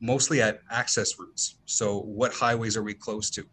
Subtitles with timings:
[0.00, 1.56] mostly at access routes.
[1.66, 3.44] So what highways are we close to?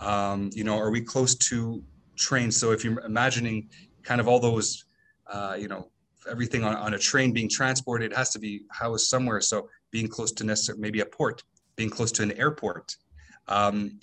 [0.00, 1.82] Um, you know, are we close to
[2.16, 2.56] trains?
[2.56, 3.68] So if you're imagining
[4.02, 4.84] kind of all those,
[5.28, 5.90] uh, you know,
[6.28, 9.40] everything on, on a train being transported, it has to be housed somewhere.
[9.40, 11.42] So being close to necessarily maybe a port,
[11.76, 12.96] being close to an airport.
[13.46, 14.00] Um,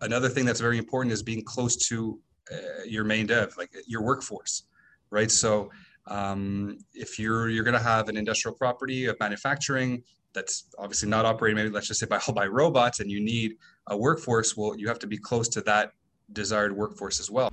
[0.00, 2.18] another thing that's very important is being close to
[2.52, 4.64] uh, your main dev, like your workforce,
[5.10, 5.30] right?
[5.30, 5.70] So
[6.06, 10.02] um, if you're you're going to have an industrial property of manufacturing
[10.32, 13.56] that's obviously not operating, maybe let's just say by all by robots, and you need
[13.88, 15.92] a workforce, well, you have to be close to that
[16.32, 17.50] desired workforce as well.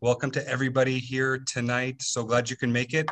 [0.00, 2.02] Welcome to everybody here tonight.
[2.02, 3.08] So glad you can make it.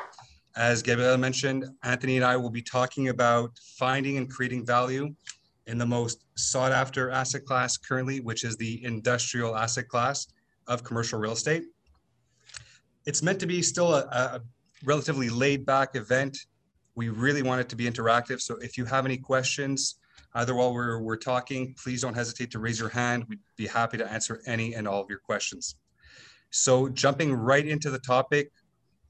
[0.57, 5.15] As Gabriel mentioned, Anthony and I will be talking about finding and creating value
[5.71, 10.27] in the most sought after asset class currently, which is the industrial asset class
[10.67, 11.65] of commercial real estate.
[13.07, 14.41] It's meant to be still a, a
[14.85, 16.37] relatively laid back event.
[16.97, 18.41] We really want it to be interactive.
[18.41, 20.01] So if you have any questions,
[20.35, 23.25] either while we're, we're talking, please don't hesitate to raise your hand.
[23.29, 25.77] We'd be happy to answer any and all of your questions.
[26.51, 28.51] So jumping right into the topic,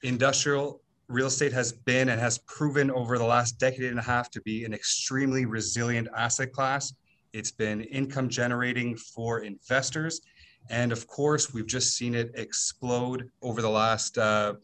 [0.02, 4.30] industrial real estate has been and has proven over the last decade and a half
[4.30, 6.94] to be an extremely resilient asset class.
[7.32, 10.20] It's been income generating for investors.
[10.68, 14.54] And of course, we've just seen it explode over the last uh,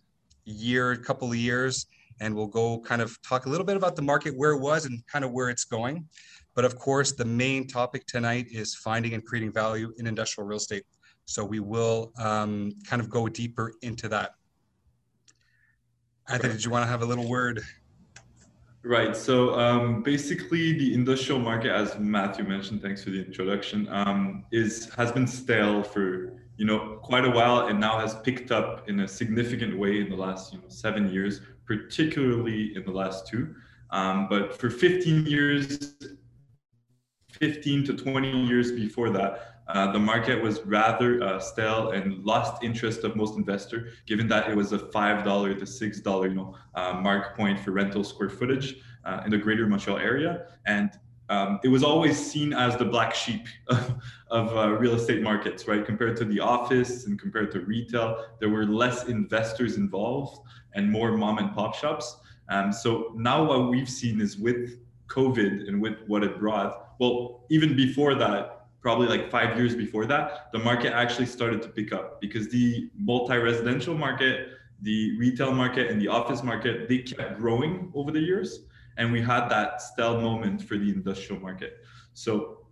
[0.44, 1.86] year, couple of years.
[2.20, 4.86] And we'll go kind of talk a little bit about the market, where it was,
[4.86, 6.08] and kind of where it's going.
[6.54, 10.58] But of course, the main topic tonight is finding and creating value in industrial real
[10.58, 10.84] estate.
[11.26, 14.30] So we will um, kind of go deeper into that.
[16.28, 17.62] Anthony, did you want to have a little word?
[18.82, 19.16] Right.
[19.16, 24.88] So um, basically, the industrial market, as Matthew mentioned, thanks for the introduction, um, is
[24.96, 29.00] has been stale for you know quite a while, and now has picked up in
[29.00, 33.54] a significant way in the last you know seven years, particularly in the last two.
[33.90, 35.94] Um, but for 15 years,
[37.30, 42.62] 15 to 20 years before that, uh, the market was rather uh, stale and lost
[42.62, 46.34] interest of most investor, given that it was a five dollar to six dollar, you
[46.34, 50.90] know, uh, mark point for rental square footage uh, in the Greater Montreal area, and
[51.28, 53.94] um, it was always seen as the black sheep of,
[54.30, 55.84] of uh, real estate markets, right?
[55.84, 60.38] Compared to the office and compared to retail, there were less investors involved
[60.74, 62.18] and more mom and pop shops.
[62.48, 64.78] Um, so now what we've seen is with
[65.08, 70.06] COVID and with what it brought, well, even before that, probably like five years before
[70.06, 74.50] that, the market actually started to pick up because the multi-residential market,
[74.82, 78.60] the retail market, and the office market, they kept growing over the years.
[78.98, 81.84] And we had that stale moment for the industrial market.
[82.14, 82.66] So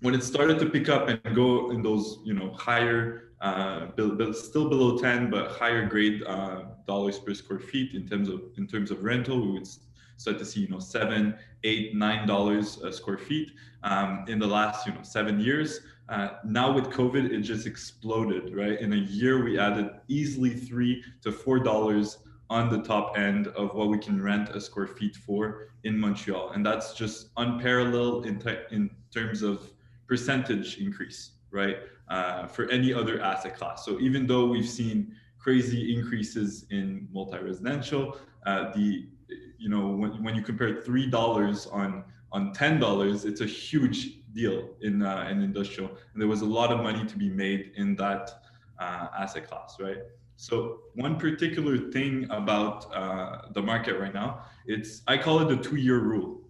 [0.00, 3.88] when it started to pick up and go in those, you know, higher, uh,
[4.32, 8.66] still below 10, but higher grade uh, dollars per square feet in terms of in
[8.66, 9.68] terms of rental, we would
[10.16, 11.34] start to see you know seven,
[11.64, 15.80] eight, nine dollars a square feet um, in the last you know seven years.
[16.08, 18.54] Uh, now with COVID, it just exploded.
[18.54, 22.18] Right in a year, we added easily three to four dollars
[22.48, 26.50] on the top end of what we can rent a square feet for in Montreal,
[26.50, 29.72] and that's just unparalleled in te- in terms of
[30.06, 31.78] percentage increase, right?
[32.08, 33.84] Uh, for any other asset class.
[33.84, 38.16] So even though we've seen crazy increases in multi-residential,
[38.46, 39.08] uh, the
[39.58, 44.20] you know when, when you compare three dollars on on ten dollars it's a huge
[44.32, 45.90] deal in uh, in industrial.
[46.12, 48.30] And there was a lot of money to be made in that
[48.78, 49.98] uh, asset class right?
[50.36, 55.56] So one particular thing about uh, the market right now it's i call it the
[55.68, 56.40] two year rule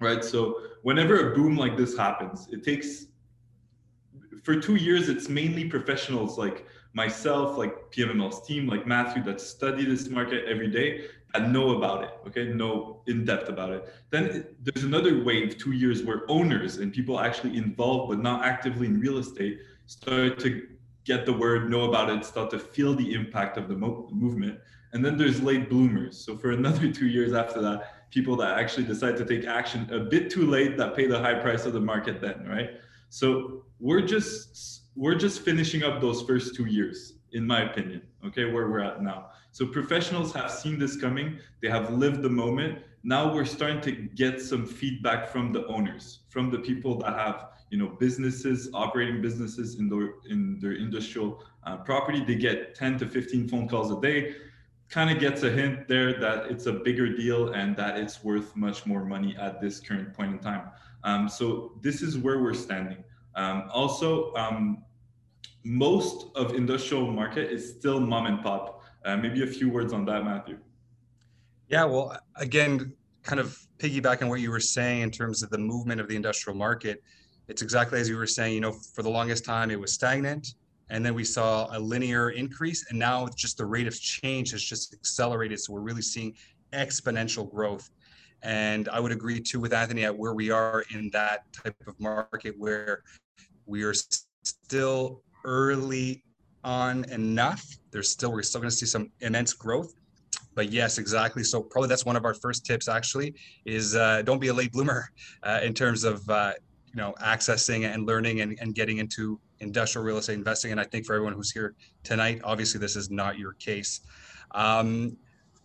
[0.00, 0.24] right?
[0.24, 3.06] So whenever a boom like this happens it takes
[4.42, 9.84] for two years it's mainly professionals like myself like pmml's team like matthew that study
[9.84, 11.04] this market every day
[11.34, 13.92] and know about it, okay, know in depth about it.
[14.10, 18.86] Then there's another wave, two years, where owners and people actually involved but not actively
[18.86, 20.68] in real estate start to
[21.04, 24.58] get the word, know about it, start to feel the impact of the mo- movement.
[24.92, 26.18] And then there's late bloomers.
[26.18, 30.00] So for another two years after that, people that actually decide to take action a
[30.00, 32.72] bit too late that pay the high price of the market then, right?
[33.08, 38.44] So we're just we're just finishing up those first two years, in my opinion, okay,
[38.44, 39.30] where we're at now.
[39.52, 41.38] So professionals have seen this coming.
[41.60, 42.78] They have lived the moment.
[43.04, 47.48] Now we're starting to get some feedback from the owners, from the people that have
[47.70, 52.24] you know businesses, operating businesses in their in their industrial uh, property.
[52.24, 54.36] They get 10 to 15 phone calls a day.
[54.88, 58.56] Kind of gets a hint there that it's a bigger deal and that it's worth
[58.56, 60.70] much more money at this current point in time.
[61.04, 63.04] Um, so this is where we're standing.
[63.34, 64.84] Um, also, um,
[65.64, 68.81] most of industrial market is still mom and pop.
[69.04, 70.58] Uh, maybe a few words on that, Matthew.
[71.68, 76.00] Yeah, well, again, kind of piggybacking what you were saying in terms of the movement
[76.00, 77.02] of the industrial market,
[77.48, 78.54] it's exactly as you were saying.
[78.54, 80.54] You know, for the longest time, it was stagnant,
[80.90, 84.62] and then we saw a linear increase, and now just the rate of change has
[84.62, 85.58] just accelerated.
[85.58, 86.34] So we're really seeing
[86.72, 87.90] exponential growth.
[88.42, 91.98] And I would agree too with Anthony at where we are in that type of
[92.00, 93.02] market where
[93.66, 93.94] we are
[94.42, 96.24] still early
[96.64, 97.64] on enough.
[97.90, 99.94] There's still we're still going to see some immense growth.
[100.54, 101.44] But yes, exactly.
[101.44, 102.88] So probably that's one of our first tips.
[102.88, 105.10] Actually, is uh, don't be a late bloomer
[105.42, 106.52] uh, in terms of uh,
[106.86, 110.72] you know accessing and learning and, and getting into industrial real estate investing.
[110.72, 114.00] And I think for everyone who's here tonight, obviously this is not your case.
[114.52, 115.16] Um,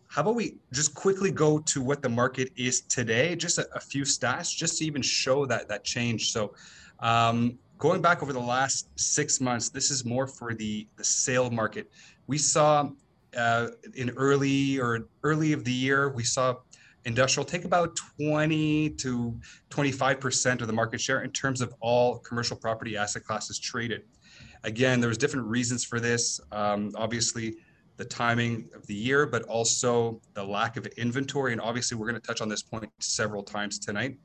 [0.08, 3.36] how about we just quickly go to what the market is today?
[3.36, 6.32] Just a, a few stats, just to even show that that change.
[6.32, 6.54] So,
[7.00, 11.50] um, going back over the last six months, this is more for the the sale
[11.50, 11.92] market.
[12.28, 12.90] We saw
[13.36, 16.56] uh, in early or early of the year, we saw
[17.06, 19.40] industrial take about 20 to
[19.70, 24.04] 25 percent of the market share in terms of all commercial property asset classes traded.
[24.64, 26.42] Again, there was different reasons for this.
[26.52, 27.58] Um, obviously,
[27.98, 31.52] the timing of the year, but also the lack of inventory.
[31.52, 34.18] And obviously, we're going to touch on this point several times tonight.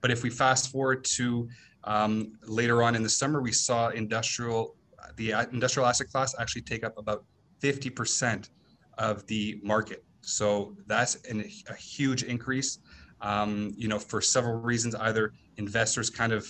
[0.00, 1.48] But if we fast forward to
[1.84, 4.76] um, later on in the summer, we saw industrial,
[5.16, 7.24] the industrial asset class actually take up about
[7.62, 8.50] 50%
[8.98, 10.04] of the market.
[10.22, 12.78] So that's an, a huge increase.
[13.20, 16.46] Um, you know, for several reasons, either investors kind of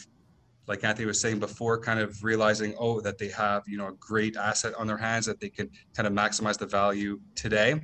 [0.70, 3.92] like Anthony was saying before, kind of realizing, oh, that they have, you know, a
[3.94, 7.80] great asset on their hands that they can kind of maximize the value today.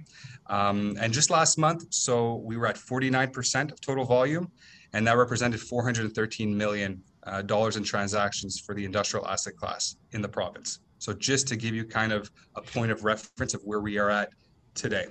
[0.46, 4.52] Um, and just last month, so we were at 49% of total volume,
[4.92, 7.15] and that represented 413 million uh,
[7.46, 10.80] dollars in transactions for the industrial asset class in the province.
[10.98, 14.10] So just to give you kind of a point of reference of where we are
[14.10, 14.30] at
[14.74, 15.06] today.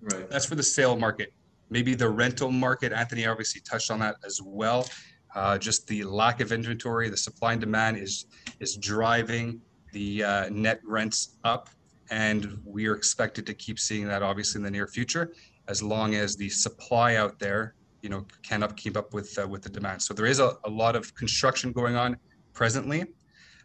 [0.00, 0.28] Right.
[0.30, 1.32] That's for the sale market.
[1.70, 2.92] Maybe the rental market.
[2.92, 4.88] Anthony obviously touched on that as well.
[5.34, 8.26] Uh, just the lack of inventory, the supply and demand is
[8.60, 9.60] is driving
[9.92, 11.68] the uh, net rents up,
[12.10, 15.32] and we are expected to keep seeing that obviously in the near future,
[15.68, 19.62] as long as the supply out there, you know, cannot keep up with uh, with
[19.62, 20.02] the demand.
[20.02, 22.16] So there is a, a lot of construction going on
[22.54, 23.04] presently.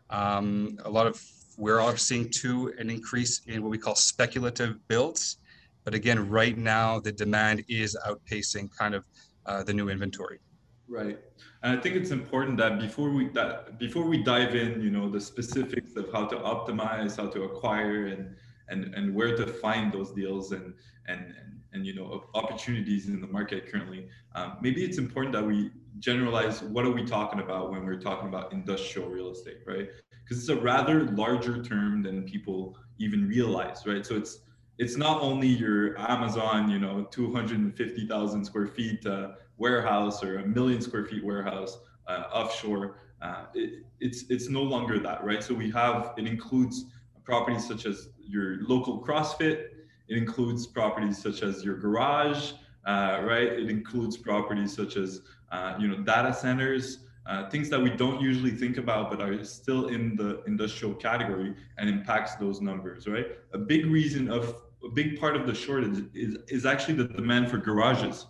[0.10, 1.22] Um, a lot of
[1.58, 5.38] we're all seeing too an increase in what we call speculative builds,
[5.84, 9.06] but again, right now the demand is outpacing kind of
[9.46, 10.40] uh, the new inventory.
[10.88, 11.20] Right.
[11.64, 15.10] And I think it's important that before we that before we dive in, you know,
[15.10, 18.36] the specifics of how to optimize, how to acquire, and
[18.70, 20.74] and and where to find those deals and
[21.08, 24.08] and and, and you know opportunities in the market currently.
[24.36, 28.28] Um, maybe it's important that we generalize what are we talking about when we're talking
[28.28, 29.90] about industrial real estate, right?
[30.24, 34.06] Because it's a rather larger term than people even realize, right?
[34.06, 34.40] So it's
[34.80, 40.82] it's not only your Amazon, you know, 250,000 square feet uh, warehouse or a million
[40.82, 41.78] square feet warehouse
[42.08, 42.98] uh, offshore.
[43.22, 45.44] Uh, it, it's it's no longer that, right?
[45.44, 46.86] So we have it includes
[47.24, 49.68] properties such as your local CrossFit.
[50.08, 52.52] It includes properties such as your garage,
[52.86, 53.48] uh, right?
[53.48, 55.22] It includes properties such as
[55.52, 57.00] uh, you know data centers.
[57.26, 61.56] Uh, things that we don't usually think about but are still in the industrial category
[61.78, 66.04] and impacts those numbers right a big reason of a big part of the shortage
[66.14, 68.26] is, is actually the demand for garages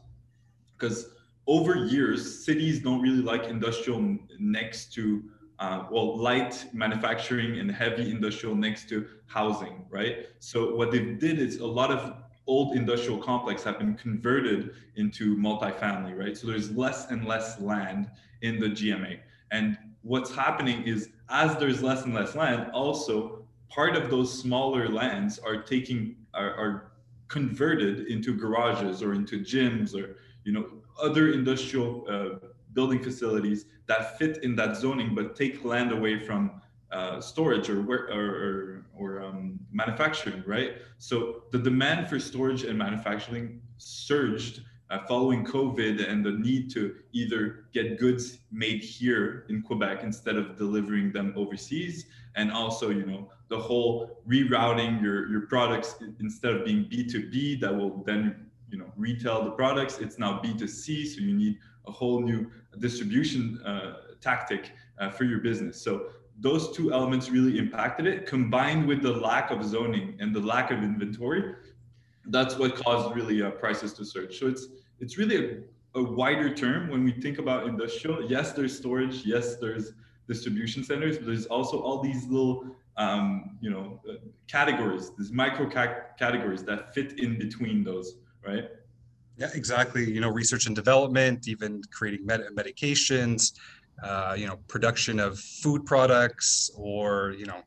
[0.77, 1.07] because
[1.47, 5.23] over years, cities don't really like industrial next to,
[5.63, 10.27] uh, well, light manufacturing and heavy industrial next to housing, right?
[10.39, 12.15] So what they did is a lot of
[12.47, 16.37] old industrial complex have been converted into multifamily, right?
[16.37, 19.19] So there's less and less land in the GMA.
[19.51, 24.89] And what's happening is as there's less and less land, also part of those smaller
[24.89, 26.91] lands are taking are, are
[27.29, 30.65] converted into garages or into gyms or you know
[31.01, 36.61] other industrial uh, building facilities that fit in that zoning but take land away from
[36.91, 40.73] uh, storage or or, or, or um, manufacturing, right?
[40.99, 44.61] So the demand for storage and manufacturing surged
[44.91, 50.35] uh, following COVID and the need to either get goods made here in Quebec instead
[50.35, 56.53] of delivering them overseas, and also you know the whole rerouting your your products instead
[56.53, 60.41] of being B two B that will then you know retail the products it's now
[60.43, 62.49] b2c so you need a whole new
[62.79, 65.81] distribution uh, tactic uh, for your business.
[65.81, 66.07] So
[66.39, 68.25] those two elements really impacted it.
[68.25, 71.55] Combined with the lack of zoning and the lack of inventory
[72.27, 74.39] that's what caused really uh, prices to surge.
[74.39, 74.67] So it's
[74.99, 75.65] it's really
[75.95, 78.29] a, a wider term when we think about industrial.
[78.29, 79.25] Yes there's storage.
[79.25, 79.93] Yes there's
[80.27, 82.65] distribution centers, but there's also all these little
[82.95, 84.15] um, you know uh,
[84.47, 85.69] categories, these micro
[86.17, 88.15] categories that fit in between those,
[88.45, 88.69] right?
[89.37, 90.09] Yeah, exactly.
[90.09, 93.53] You know, research and development, even creating med- medications,
[94.03, 97.61] uh, you know, production of food products, or you know,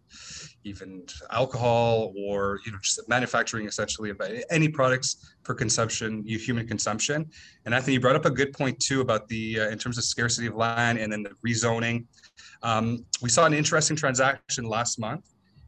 [0.65, 4.21] even alcohol, or you know, just manufacturing essentially of
[4.51, 7.29] any products for consumption, human consumption.
[7.65, 10.05] And think you brought up a good point too about the uh, in terms of
[10.05, 12.05] scarcity of land and then the rezoning.
[12.63, 15.25] Um, we saw an interesting transaction last month.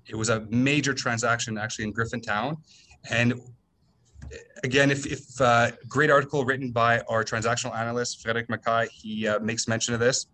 [0.08, 2.56] It was a major transaction actually in Griffintown,
[3.10, 3.34] and
[4.64, 9.38] again, if, if uh, great article written by our transactional analyst, Frederick Mackay, he uh,
[9.40, 10.26] makes mention of this.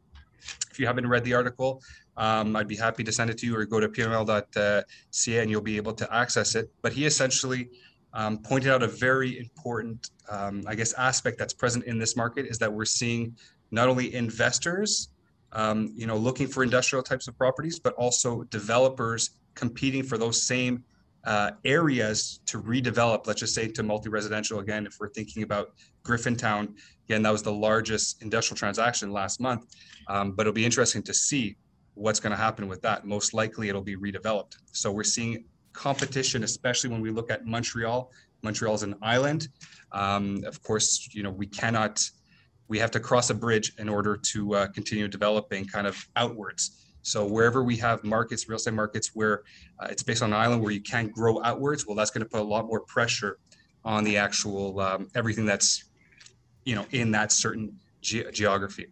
[0.71, 1.83] If you haven't read the article,
[2.17, 5.61] um, I'd be happy to send it to you or go to pmml.ca and you'll
[5.61, 6.71] be able to access it.
[6.83, 7.71] But he essentially
[8.13, 12.47] um, pointed out a very important, um, I guess, aspect that's present in this market
[12.47, 13.37] is that we're seeing
[13.71, 15.09] not only investors,
[15.53, 20.41] um, you know, looking for industrial types of properties, but also developers competing for those
[20.41, 20.85] same
[21.27, 25.73] uh, areas to redevelop, let's just say to multi-residential again, if we're thinking about
[26.05, 26.75] Griffintown,
[27.09, 29.75] again, that was the largest industrial transaction last month.
[30.09, 31.57] Um, but it'll be interesting to see
[31.95, 33.07] what's going to happen with that.
[33.07, 34.57] Most likely it'll be redeveloped.
[34.73, 38.11] So we're seeing competition, especially when we look at Montreal.
[38.43, 39.49] Montreal is an island.
[39.93, 42.03] Um, of course, you know, we cannot,
[42.69, 46.84] we have to cross a bridge in order to uh, continue developing kind of outwards.
[47.05, 49.43] So wherever we have markets, real estate markets, where
[49.79, 52.29] uh, it's based on an island where you can't grow outwards, well, that's going to
[52.29, 53.39] put a lot more pressure
[53.85, 55.85] on the actual um, everything that's,
[56.65, 58.87] you know, in that certain ge- geography.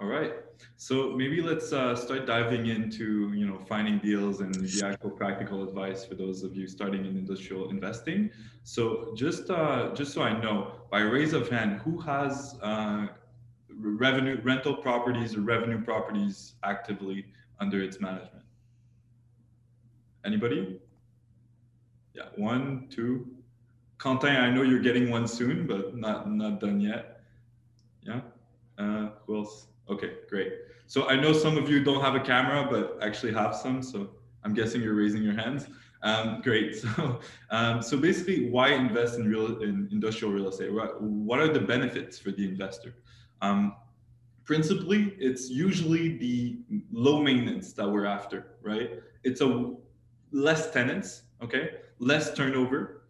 [0.00, 0.32] All right.
[0.76, 5.62] So maybe let's uh, start diving into you know finding deals and the actual practical
[5.62, 8.30] advice for those of you starting in industrial investing.
[8.64, 13.08] So just uh, just so I know, by raise of hand, who has uh,
[13.82, 17.26] revenue rental properties or revenue properties actively
[17.60, 18.44] under its management?
[20.24, 20.80] Anybody?
[22.14, 23.26] Yeah, one, two.
[23.98, 27.20] Quentin, I know you're getting one soon, but not not done yet.
[28.02, 28.20] Yeah.
[28.78, 29.66] Uh, who else?
[29.88, 30.52] Okay, great.
[30.86, 33.82] So I know some of you don't have a camera, but actually have some.
[33.82, 34.10] So
[34.42, 35.66] I'm guessing you're raising your hands.
[36.02, 36.76] Um, great.
[36.96, 37.20] So,
[37.50, 40.72] um, so basically, why invest in real in industrial real estate?
[40.72, 42.94] What, what are the benefits for the investor?
[43.42, 43.74] Um,
[44.44, 46.58] principally, it's usually the
[46.92, 49.00] low maintenance that we're after, right?
[49.24, 49.74] It's a
[50.32, 53.02] less tenants, okay, less turnover,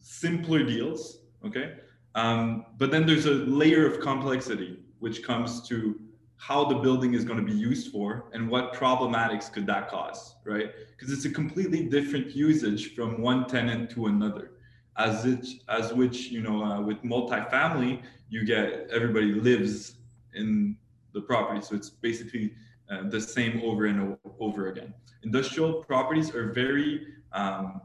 [0.00, 1.74] simpler deals, okay.
[2.14, 6.00] Um, but then there's a layer of complexity which comes to
[6.36, 10.36] how the building is going to be used for and what problematics could that cause,
[10.44, 10.70] right?
[10.90, 14.52] Because it's a completely different usage from one tenant to another
[14.98, 19.94] as it as which you know uh, with multifamily you get everybody lives
[20.34, 20.76] in
[21.14, 21.60] the property.
[21.62, 22.54] So it's basically
[22.90, 24.92] uh, the same over and over again.
[25.22, 27.80] Industrial properties are very um,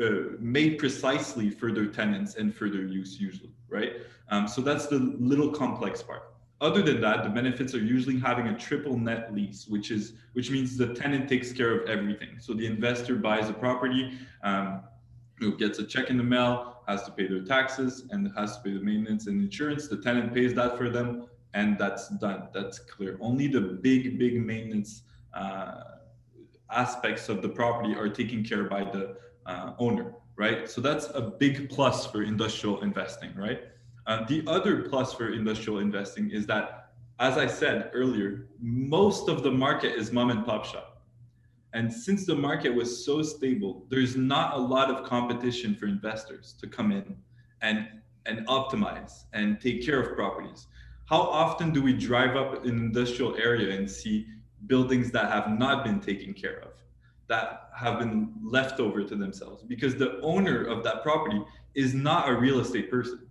[0.00, 3.94] uh, made precisely for their tenants and for their use usually right?
[4.28, 6.32] Um, so that's the little complex part.
[6.60, 10.50] Other than that the benefits are usually having a triple net lease which is which
[10.50, 12.38] means the tenant takes care of everything.
[12.38, 14.82] So the investor buys a property um,
[15.38, 18.62] who gets a check in the mail, has to pay their taxes, and has to
[18.62, 19.88] pay the maintenance and insurance.
[19.88, 22.48] The tenant pays that for them, and that's done.
[22.54, 23.18] That's clear.
[23.20, 25.02] Only the big, big maintenance
[25.34, 25.82] uh,
[26.70, 30.68] aspects of the property are taken care by the uh, owner, right?
[30.68, 33.60] So that's a big plus for industrial investing, right?
[34.06, 39.42] Uh, the other plus for industrial investing is that, as I said earlier, most of
[39.42, 40.95] the market is mom and pop shop
[41.76, 46.54] and since the market was so stable, there's not a lot of competition for investors
[46.58, 47.14] to come in
[47.60, 47.86] and,
[48.24, 50.68] and optimize and take care of properties.
[51.04, 54.26] How often do we drive up an industrial area and see
[54.66, 56.70] buildings that have not been taken care of,
[57.28, 59.62] that have been left over to themselves?
[59.62, 61.42] Because the owner of that property
[61.74, 63.26] is not a real estate person,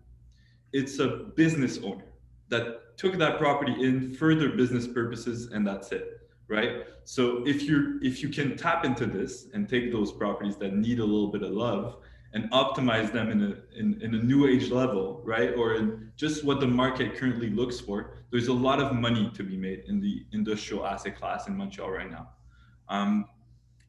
[0.72, 2.14] it's a business owner
[2.50, 6.86] that took that property in for their business purposes, and that's it right?
[7.04, 11.00] So if you if you can tap into this and take those properties that need
[11.00, 11.98] a little bit of love
[12.34, 15.54] and optimize them in a in, in a new age level, right?
[15.56, 19.58] Or just what the market currently looks for, there's a lot of money to be
[19.58, 22.30] made in the industrial asset class in Montreal right now.
[22.90, 23.26] Um,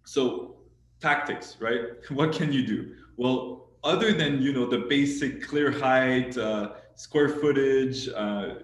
[0.04, 0.56] so
[1.00, 1.80] tactics, right?
[2.10, 2.94] What can you do?
[3.16, 8.54] Well, other than you know the basic clear height, uh, square footage, uh,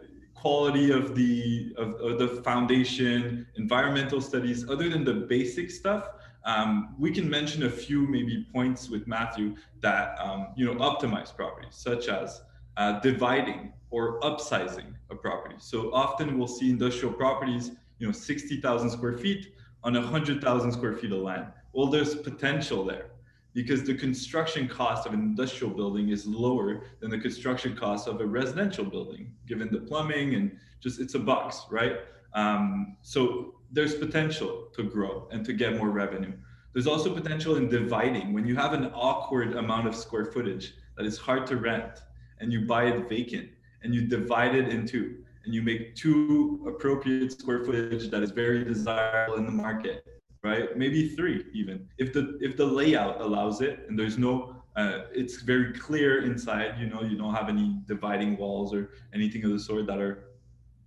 [0.42, 6.08] quality of the of, of, the foundation, environmental studies, other than the basic stuff,
[6.44, 11.30] um, we can mention a few maybe points with Matthew that um, you know optimize
[11.34, 12.42] properties, such as
[12.76, 15.54] uh, dividing or upsizing a property.
[15.58, 17.70] So often we'll see industrial properties,
[18.00, 19.52] you know, 60,000 square feet
[19.84, 21.46] on 100,000 square feet of land.
[21.72, 23.11] Well, there's potential there
[23.54, 28.20] because the construction cost of an industrial building is lower than the construction cost of
[28.20, 32.00] a residential building, given the plumbing and just it's a box, right?
[32.34, 36.32] Um, so there's potential to grow and to get more revenue.
[36.72, 38.32] There's also potential in dividing.
[38.32, 42.02] When you have an awkward amount of square footage that is hard to rent
[42.40, 43.50] and you buy it vacant
[43.82, 48.64] and you divide it into and you make two appropriate square footage that is very
[48.64, 50.76] desirable in the market right?
[50.76, 51.88] Maybe three even.
[51.98, 56.78] If the if the layout allows it and there's no uh, it's very clear inside
[56.80, 60.24] you know you don't have any dividing walls or anything of the sort that are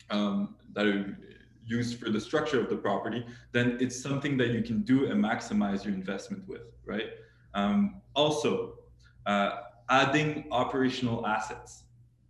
[0.09, 1.17] um, that are
[1.65, 5.23] used for the structure of the property then it's something that you can do and
[5.23, 7.09] maximize your investment with right?
[7.53, 8.79] Um, also
[9.25, 11.83] uh, adding operational assets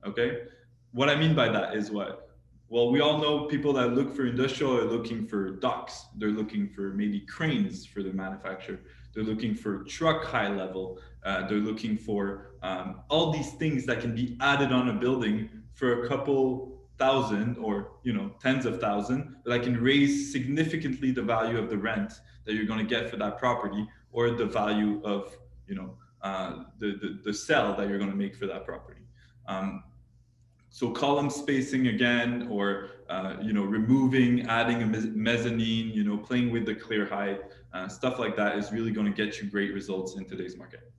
[0.06, 0.44] okay?
[0.92, 2.25] What i mean by that is what
[2.70, 6.06] well, we all know people that look for industrial are looking for docks.
[6.18, 8.80] They're looking for maybe cranes for the manufacturer.
[9.14, 11.00] They're looking for truck high level.
[11.24, 15.50] Uh, they're looking for um, all these things that can be added on a building
[15.74, 21.22] for a couple thousand or you know tens of thousand that can raise significantly the
[21.22, 22.14] value of the rent
[22.46, 26.64] that you're going to get for that property or the value of you know uh,
[26.80, 29.02] the, the the sell that you're going to make for that property.
[29.48, 29.84] Um,
[30.76, 36.52] so column spacing again, or uh, you know, removing, adding a mezzanine, you know, playing
[36.52, 39.74] with the clear height, uh, stuff like that is really going to get you great
[39.74, 40.92] results in today's market.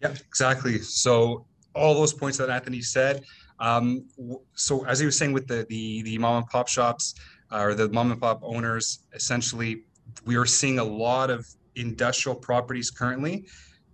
[0.00, 0.78] Yeah, exactly.
[0.78, 3.22] So all those points that Anthony said.
[3.60, 4.06] Um,
[4.54, 7.16] so as he was saying with the the, the mom and pop shops
[7.52, 9.82] uh, or the mom and pop owners, essentially,
[10.24, 13.44] we are seeing a lot of industrial properties currently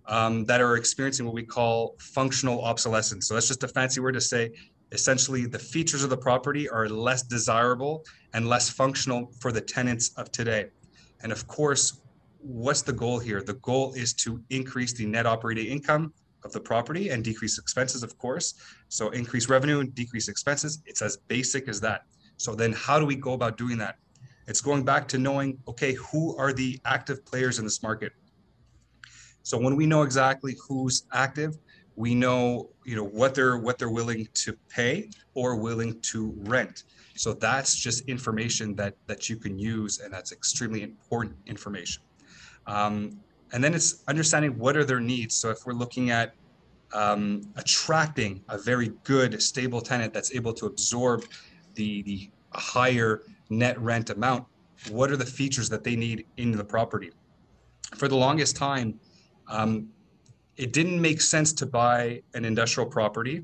[0.05, 3.27] um, that are experiencing what we call functional obsolescence.
[3.27, 4.51] So that's just a fancy word to say
[4.93, 10.11] essentially the features of the property are less desirable and less functional for the tenants
[10.17, 10.67] of today.
[11.23, 12.01] And of course,
[12.39, 13.41] what's the goal here?
[13.41, 16.13] The goal is to increase the net operating income
[16.45, 18.53] of the property and decrease expenses, of course.
[18.89, 20.83] So increase revenue and decrease expenses.
[20.85, 22.03] It's as basic as that.
[22.37, 23.97] So then how do we go about doing that?
[24.47, 28.11] It's going back to knowing, okay, who are the active players in this market?
[29.43, 31.57] So when we know exactly who's active,
[31.95, 36.83] we know you know what they're what they're willing to pay or willing to rent.
[37.15, 42.01] So that's just information that that you can use and that's extremely important information.
[42.65, 43.19] Um,
[43.51, 45.35] and then it's understanding what are their needs.
[45.35, 46.33] So if we're looking at
[46.93, 51.25] um, attracting a very good stable tenant that's able to absorb
[51.75, 54.45] the the higher net rent amount
[54.89, 57.11] what are the features that they need in the property?
[57.95, 58.99] For the longest time
[59.47, 59.89] um,
[60.57, 63.43] it didn't make sense to buy an industrial property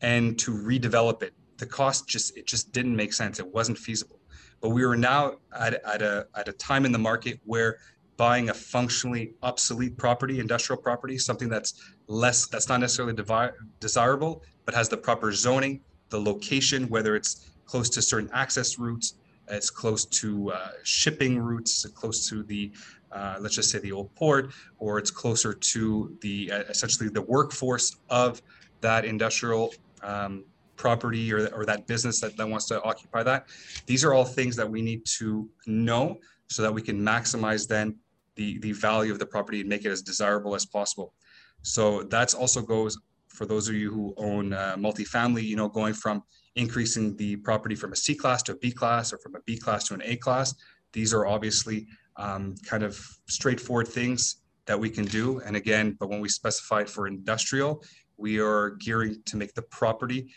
[0.00, 1.32] and to redevelop it.
[1.58, 3.38] The cost just it just didn't make sense.
[3.38, 4.18] It wasn't feasible.
[4.60, 7.78] But we were now at, at a at a time in the market where
[8.16, 14.42] buying a functionally obsolete property, industrial property, something that's less that's not necessarily devi- desirable,
[14.64, 15.80] but has the proper zoning,
[16.10, 19.14] the location, whether it's close to certain access routes,
[19.48, 22.72] it's close to uh, shipping routes, close to the
[23.12, 27.22] uh, let's just say the old port, or it's closer to the uh, essentially the
[27.22, 28.40] workforce of
[28.80, 30.44] that industrial um,
[30.76, 33.46] property or, or that business that, that wants to occupy that.
[33.86, 37.96] These are all things that we need to know so that we can maximize then
[38.34, 41.14] the, the value of the property and make it as desirable as possible.
[41.62, 42.98] So that's also goes
[43.28, 46.22] for those of you who own uh, multifamily, you know, going from
[46.56, 49.56] increasing the property from a C class to a B class or from a B
[49.56, 50.54] class to an A class.
[50.92, 52.98] These are obviously um, kind of
[53.28, 55.40] straightforward things that we can do.
[55.40, 57.82] And again, but when we specify it for industrial,
[58.16, 60.30] we are gearing to make the property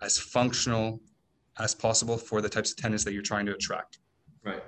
[0.00, 1.00] as functional
[1.58, 3.98] as possible for the types of tenants that you're trying to attract.
[4.44, 4.62] Right.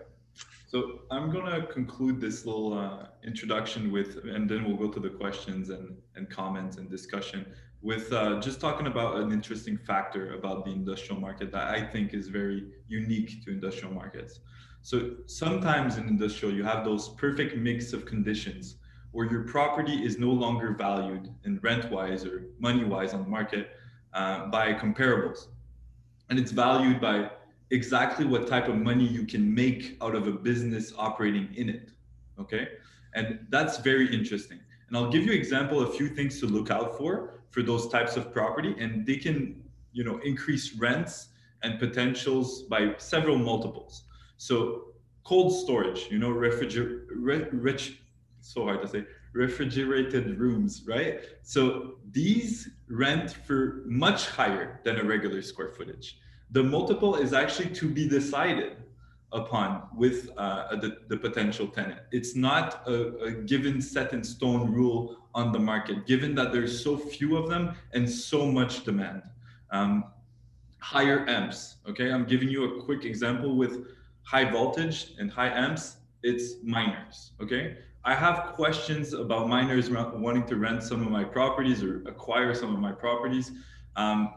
[0.68, 5.00] So I'm going to conclude this little uh, introduction with, and then we'll go to
[5.00, 7.46] the questions and, and comments and discussion
[7.80, 12.14] with uh, just talking about an interesting factor about the industrial market that I think
[12.14, 14.40] is very unique to industrial markets.
[14.85, 18.77] So sometimes in industrial, you have those perfect mix of conditions
[19.12, 23.29] where your property is no longer valued in rent wise or money wise on the
[23.31, 23.70] market
[24.12, 25.47] uh, by comparables.
[26.29, 27.31] And it's valued by
[27.70, 31.88] exactly what type of money you can make out of a business operating in it.
[32.38, 32.68] Okay.
[33.14, 34.61] And that's very interesting.
[34.88, 38.18] And I'll give you example a few things to look out for for those types
[38.18, 41.29] of property and they can you know increase rents
[41.62, 44.03] and potentials by several multiples
[44.37, 44.87] so
[45.25, 47.07] cold storage, you know, refriger-
[47.53, 48.01] rich,
[48.40, 51.20] so hard to say, refrigerated rooms, right?
[51.42, 56.18] So these rent for much higher than a regular square footage.
[56.51, 58.77] The multiple is actually to be decided
[59.33, 62.01] upon with uh, the, the potential tenant.
[62.12, 66.83] It's not a, a given set in stone rule on the market, given that there's
[66.83, 69.23] so few of them and so much demand.
[69.70, 70.05] Um,
[70.79, 72.12] higher amps, okay?
[72.12, 73.88] I'm giving you a quick example with
[74.24, 77.76] high voltage and high amps, it's miners, okay?
[78.04, 82.74] I have questions about miners wanting to rent some of my properties or acquire some
[82.74, 83.52] of my properties
[83.96, 84.34] um,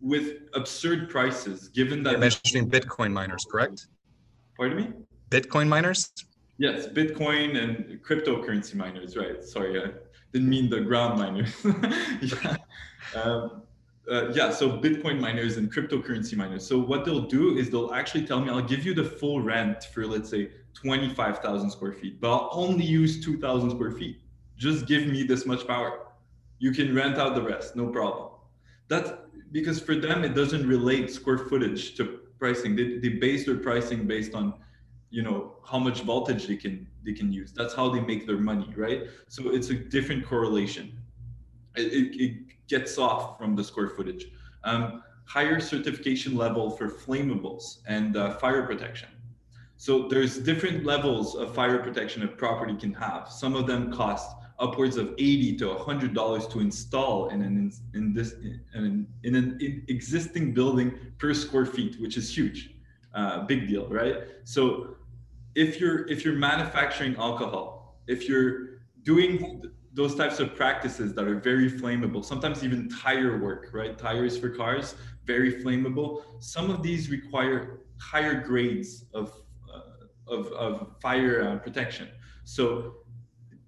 [0.00, 3.86] with absurd prices, given that- You're mentioning Bitcoin miners, correct?
[4.56, 4.92] Pardon me?
[5.30, 6.12] Bitcoin miners?
[6.58, 9.42] Yes, Bitcoin and cryptocurrency miners, right?
[9.42, 9.90] Sorry, I
[10.32, 11.52] didn't mean the ground miners.
[12.22, 12.56] yeah.
[13.20, 13.62] Um,
[14.10, 16.66] uh, yeah, so Bitcoin miners and cryptocurrency miners.
[16.66, 19.84] So what they'll do is they'll actually tell me, I'll give you the full rent
[19.84, 24.20] for, let's say, 25,000 square feet, but I'll only use 2,000 square feet.
[24.56, 26.00] Just give me this much power.
[26.58, 28.30] You can rent out the rest, no problem.
[28.88, 29.12] That's
[29.52, 32.76] because for them, it doesn't relate square footage to pricing.
[32.76, 34.54] They, they base their pricing based on
[35.14, 38.36] you know how much voltage they can they can use that's how they make their
[38.36, 40.98] money right so it's a different correlation
[41.76, 42.32] it, it, it
[42.68, 44.26] gets off from the square footage.
[44.64, 49.08] Um, higher certification level for flammables and uh, fire protection.
[49.76, 53.30] So there's different levels of fire protection a property can have.
[53.30, 58.14] Some of them cost upwards of 80 to 100 dollars to install in an in
[58.14, 58.34] this
[58.74, 62.70] in, in an in existing building per square feet which is huge.
[63.14, 64.16] Uh, big deal right?
[64.44, 64.96] So
[65.54, 69.62] if you're if you're manufacturing alcohol, if you're doing
[69.94, 73.96] those types of practices that are very flammable, sometimes even tire work, right?
[73.96, 76.22] Tires for cars, very flammable.
[76.40, 79.32] Some of these require higher grades of
[79.72, 82.08] uh, of, of fire uh, protection.
[82.44, 82.96] So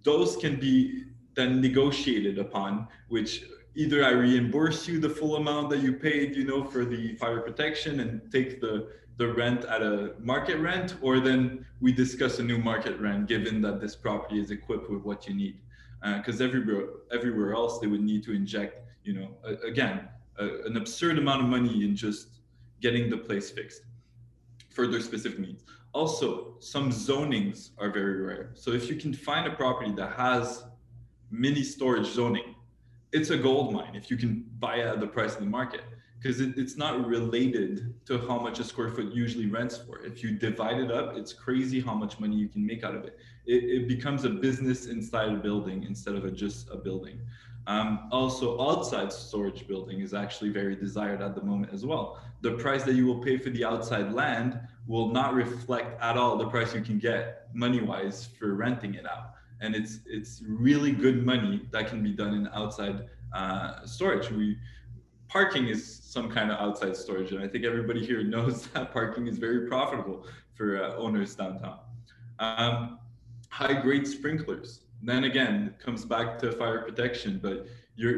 [0.02, 3.44] those can be then negotiated upon, which
[3.76, 7.40] either I reimburse you the full amount that you paid, you know, for the fire
[7.40, 12.42] protection and take the the rent at a market rent, or then we discuss a
[12.42, 15.58] new market rent, given that this property is equipped with what you need.
[16.02, 20.62] Because uh, everywhere, everywhere else, they would need to inject, you know, a, again, a,
[20.66, 22.28] an absurd amount of money in just
[22.80, 23.82] getting the place fixed
[24.70, 25.64] for their specific needs.
[25.92, 28.50] Also, some zonings are very rare.
[28.54, 30.64] So if you can find a property that has
[31.30, 32.54] mini storage zoning,
[33.12, 35.80] it's a gold mine if you can buy it at the price of the market
[36.18, 40.04] because it, it's not related to how much a square foot usually rents for.
[40.04, 43.04] If you divide it up, it's crazy how much money you can make out of
[43.04, 43.18] it.
[43.46, 47.20] It, it becomes a business inside a building instead of a, just a building.
[47.66, 52.20] Um, also, outside storage building is actually very desired at the moment as well.
[52.42, 56.37] The price that you will pay for the outside land will not reflect at all
[56.37, 59.32] the price you can get money wise for renting it out.
[59.61, 64.30] And it's it's really good money that can be done in outside uh, storage.
[64.30, 64.59] We
[65.28, 67.32] parking is some kind of outside storage.
[67.32, 71.78] And I think everybody here knows that parking is very profitable for uh, owners downtown.
[72.38, 72.98] Um,
[73.57, 74.81] high grade sprinklers.
[75.03, 77.66] Then again, it comes back to fire protection, but
[77.97, 78.16] your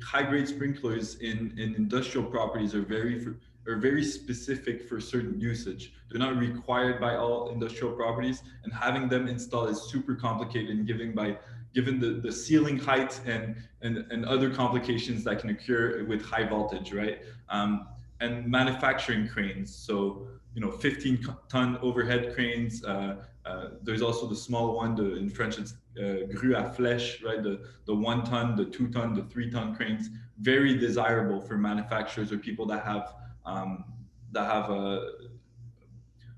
[0.00, 3.26] high grade sprinklers in, in industrial properties are very
[3.66, 5.92] are very specific for certain usage.
[6.08, 11.14] They're not required by all industrial properties, and having them installed is super complicated and
[11.16, 11.36] by
[11.74, 16.48] given the, the ceiling height and, and, and other complications that can occur with high
[16.48, 17.22] voltage, right?
[17.48, 17.88] Um,
[18.20, 19.74] and manufacturing cranes.
[19.74, 22.82] So, you know, 15 ton overhead cranes.
[22.82, 27.22] Uh, uh, there's also the small one, the, in French it's uh, grue à flèche,
[27.22, 27.42] right?
[27.42, 30.08] The, the one ton, the two ton, the three ton cranes.
[30.40, 33.12] Very desirable for manufacturers or people that have,
[33.44, 33.84] um,
[34.32, 35.10] that have a,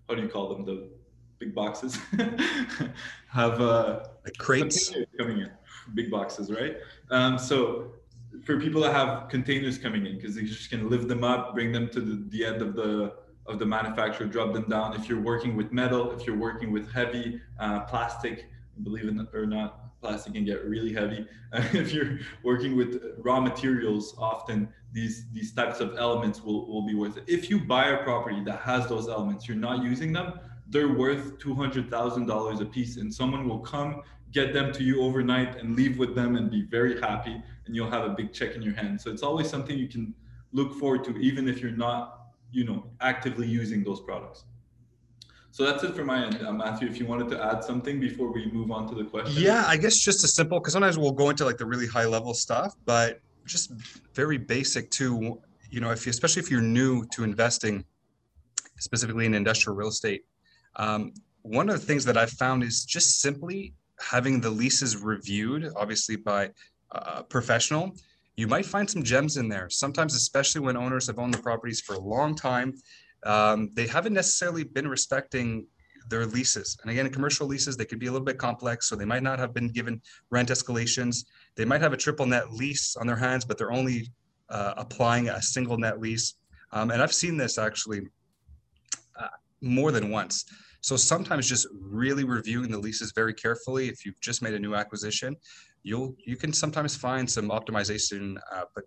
[0.09, 0.65] how do you call them?
[0.65, 0.89] The
[1.39, 1.97] big boxes
[3.29, 5.51] have uh, like crates coming in,
[5.95, 6.77] big boxes, right?
[7.13, 7.93] Um, so
[8.45, 11.71] for people that have containers coming in, because they just can lift them up, bring
[11.71, 13.15] them to the, the end of the
[13.49, 14.95] of the manufacturer, drop them down.
[14.95, 18.47] If you're working with metal, if you're working with heavy uh, plastic,
[18.83, 21.27] believe it or not, plastic can get really heavy.
[21.53, 26.87] Uh, if you're working with raw materials, often these these types of elements will, will
[26.87, 27.25] be worth it.
[27.27, 31.39] If you buy a property that has those elements, you're not using them, they're worth
[31.39, 36.15] $200,000 a piece and someone will come get them to you overnight and leave with
[36.15, 39.01] them and be very happy and you'll have a big check in your hand.
[39.01, 40.15] So it's always something you can
[40.53, 42.18] look forward to even if you're not,
[42.51, 44.45] you know, actively using those products.
[45.51, 46.89] So that's it for my end, uh, Matthew.
[46.89, 49.43] If you wanted to add something before we move on to the question.
[49.43, 52.05] Yeah, I guess just a simple because sometimes we'll go into like the really high
[52.05, 53.73] level stuff, but just
[54.15, 55.41] very basic too.
[55.71, 57.85] You know, if you, especially if you're new to investing,
[58.79, 60.23] specifically in industrial real estate,
[60.77, 65.71] um, one of the things that I've found is just simply having the leases reviewed,
[65.77, 66.51] obviously by
[66.93, 67.95] a professional,
[68.39, 69.69] you might find some gems in there.
[69.69, 72.73] Sometimes, especially when owners have owned the properties for a long time,
[73.25, 75.67] um, they haven't necessarily been respecting
[76.09, 76.79] their leases.
[76.81, 78.89] And again, in commercial leases, they could be a little bit complex.
[78.89, 81.25] So they might not have been given rent escalations.
[81.57, 84.09] They might have a triple net lease on their hands, but they're only
[84.51, 86.35] uh, applying a single net lease.
[86.71, 88.03] Um, and I've seen this actually
[89.19, 89.27] uh,
[89.61, 90.45] more than once.
[90.81, 93.89] So sometimes just really reviewing the leases very carefully.
[93.89, 95.37] If you've just made a new acquisition,
[95.83, 98.85] you'll you can sometimes find some optimization, uh, but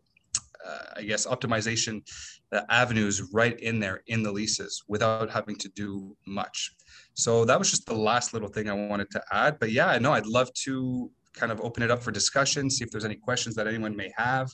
[0.66, 2.04] uh, I guess optimization
[2.52, 6.72] uh, avenues right in there in the leases without having to do much.
[7.14, 9.60] So that was just the last little thing I wanted to add.
[9.60, 12.92] But yeah, no, I'd love to kind of open it up for discussion, see if
[12.92, 14.52] there's any questions that anyone may have.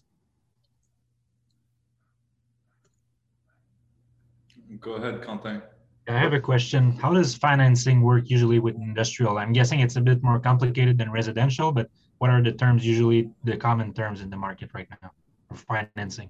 [4.79, 5.61] Go ahead, Quentin.
[6.09, 6.91] I have a question.
[6.91, 9.37] How does financing work usually with industrial?
[9.37, 13.29] I'm guessing it's a bit more complicated than residential, but what are the terms usually
[13.43, 15.11] the common terms in the market right now
[15.49, 16.29] for financing?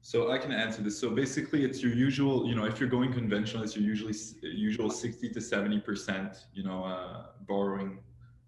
[0.00, 0.98] So I can answer this.
[0.98, 2.46] So basically, it's your usual.
[2.46, 6.46] You know, if you're going conventional, it's your usually usual 60 to 70 percent.
[6.52, 8.00] You know, uh, borrowing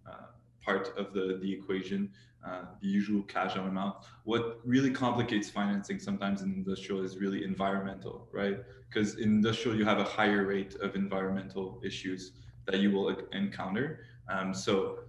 [0.08, 0.26] uh,
[0.60, 2.10] part of the the equation.
[2.44, 3.96] Uh, the usual cash out amount.
[4.24, 8.58] What really complicates financing sometimes in industrial is really environmental, right?
[8.86, 12.32] Because in industrial, you have a higher rate of environmental issues
[12.66, 14.00] that you will encounter.
[14.28, 15.03] Um, so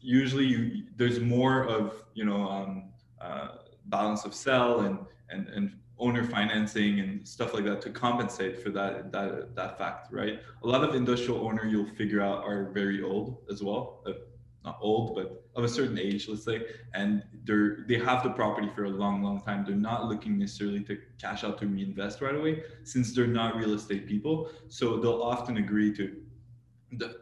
[0.00, 3.48] usually you, there's more of, you know, um, uh,
[3.86, 4.98] balance of sell and,
[5.30, 10.12] and, and owner financing and stuff like that to compensate for that, that, that fact,
[10.12, 10.40] right?
[10.62, 14.02] A lot of industrial owner you'll figure out are very old as well.
[14.06, 14.12] Uh,
[14.64, 16.62] not old, but of a certain age, let's say,
[16.94, 19.64] and they're they have the property for a long, long time.
[19.64, 23.72] They're not looking necessarily to cash out to reinvest right away, since they're not real
[23.74, 24.50] estate people.
[24.68, 26.16] So they'll often agree to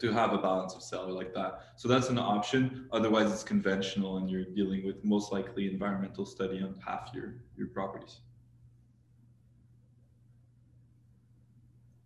[0.00, 1.61] to have a balance of seller like that.
[1.76, 2.87] So that's an option.
[2.92, 7.68] Otherwise, it's conventional, and you're dealing with most likely environmental study on half your your
[7.68, 8.20] properties.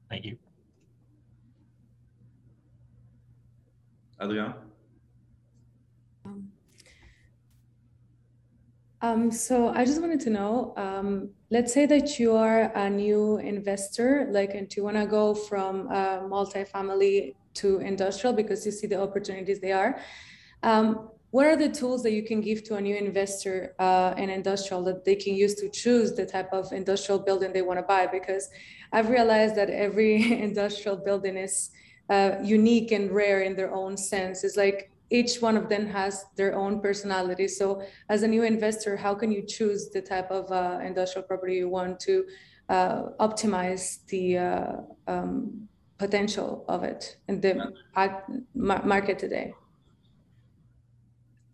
[0.09, 0.39] Thank you.
[4.21, 4.55] Adrian?
[9.03, 13.39] Um, so I just wanted to know, um, let's say that you are a new
[13.39, 18.87] investor, like, and you want to go from uh, multifamily to industrial because you see
[18.87, 20.01] the opportunities they are.
[20.63, 24.31] Um, what are the tools that you can give to a new investor uh, in
[24.31, 27.85] industrial that they can use to choose the type of industrial building they want to
[27.85, 28.07] buy?
[28.07, 28.51] Because
[28.93, 31.71] I've realized that every industrial building is
[32.09, 34.43] uh, unique and rare in their own sense.
[34.43, 37.47] It's like each one of them has their own personality.
[37.47, 41.57] So, as a new investor, how can you choose the type of uh, industrial property
[41.57, 42.25] you want to
[42.69, 44.73] uh, optimize the uh,
[45.07, 45.69] um,
[46.01, 47.73] potential of it in the
[48.55, 49.53] market today?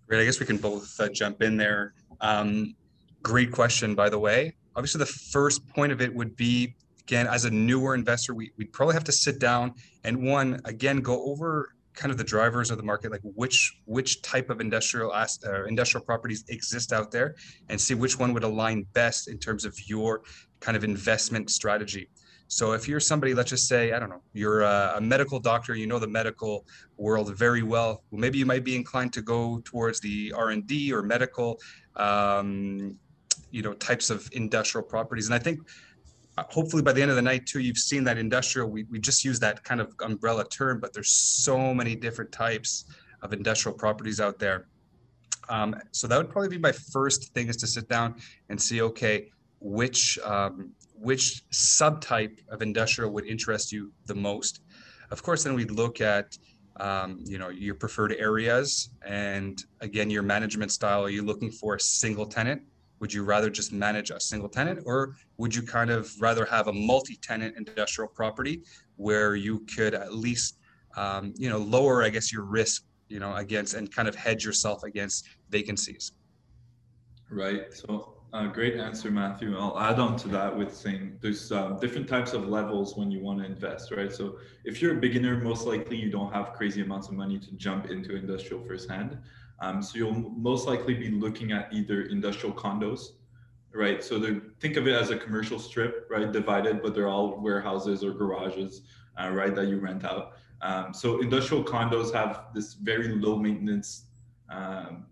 [0.07, 0.23] Great.
[0.23, 1.95] I guess we can both uh, jump in there.
[2.21, 2.77] Um,
[3.25, 4.55] great question, by the way.
[4.77, 8.73] Obviously, the first point of it would be again, as a newer investor, we, we'd
[8.73, 12.77] probably have to sit down and one, again, go over kind of the drivers of
[12.77, 15.27] the market, like which which type of industrial uh,
[15.67, 17.35] industrial properties exist out there,
[17.69, 20.23] and see which one would align best in terms of your
[20.61, 22.09] kind of investment strategy.
[22.49, 25.75] So if you're somebody, let's just say, I don't know, you're a, a medical doctor,
[25.75, 26.65] you know the medical
[26.97, 28.03] world very well.
[28.11, 28.21] well.
[28.21, 31.59] Maybe you might be inclined to go towards the R and D or medical,
[31.97, 32.97] um,
[33.51, 35.27] you know, types of industrial properties.
[35.27, 35.61] And I think
[36.39, 39.25] hopefully by the end of the night too you've seen that industrial we, we just
[39.25, 42.85] use that kind of umbrella term but there's so many different types
[43.23, 44.67] of industrial properties out there
[45.49, 48.17] um, so that would probably be my first thing is to sit down
[48.51, 49.31] and see okay
[49.61, 54.61] which um, which subtype of industrial would interest you the most?
[55.11, 56.37] Of course then we'd look at
[56.79, 61.05] um, you know your preferred areas and again your management style.
[61.05, 62.63] Are you looking for a single tenant?
[63.01, 66.69] Would you rather just manage a single tenant or would you kind of rather have
[66.69, 68.63] a multi-tenant industrial property
[68.97, 70.59] where you could at least
[70.97, 74.45] um, you know lower i guess your risk you know against and kind of hedge
[74.45, 76.13] yourself against vacancies?
[77.31, 77.73] Right.
[77.73, 82.09] So uh, great answer matthew i'll add on to that with saying there's um, different
[82.09, 85.66] types of levels when you want to invest right so if you're a beginner most
[85.66, 89.18] likely you don't have crazy amounts of money to jump into industrial firsthand
[89.61, 93.12] um, so you'll most likely be looking at either industrial condos,
[93.72, 94.03] right?
[94.05, 96.31] So think of it as a commercial strip, right?
[96.31, 98.83] Divided, but they're all warehouses or garages,
[99.20, 99.55] uh, right?
[99.55, 100.33] That you rent out.
[100.62, 104.07] Um, so industrial condos have this very low maintenance
[104.51, 105.07] um,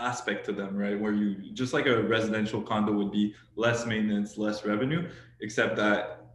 [0.00, 0.98] aspect to them, right?
[0.98, 5.08] Where you just like a residential condo would be less maintenance, less revenue,
[5.40, 6.26] except that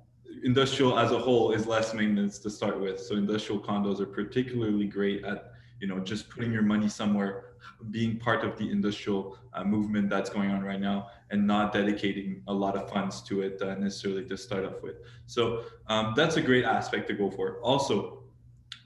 [0.43, 2.99] industrial as a whole is less maintenance to start with.
[2.99, 7.45] So industrial condos are particularly great at you know just putting your money somewhere
[7.91, 12.41] being part of the industrial uh, movement that's going on right now and not dedicating
[12.47, 14.95] a lot of funds to it uh, necessarily to start off with.
[15.25, 17.60] So um, that's a great aspect to go for.
[17.62, 18.23] Also,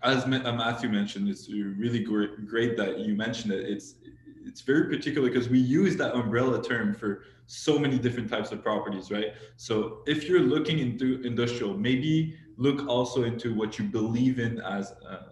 [0.02, 3.70] as uh, Matthew mentioned, it's really great, great that you mentioned it.
[3.70, 3.96] It's
[4.50, 8.64] it's very particular because we use that umbrella term for so many different types of
[8.64, 9.34] properties, right?
[9.58, 14.92] So if you're looking into industrial, maybe look also into what you believe in as
[14.92, 15.30] a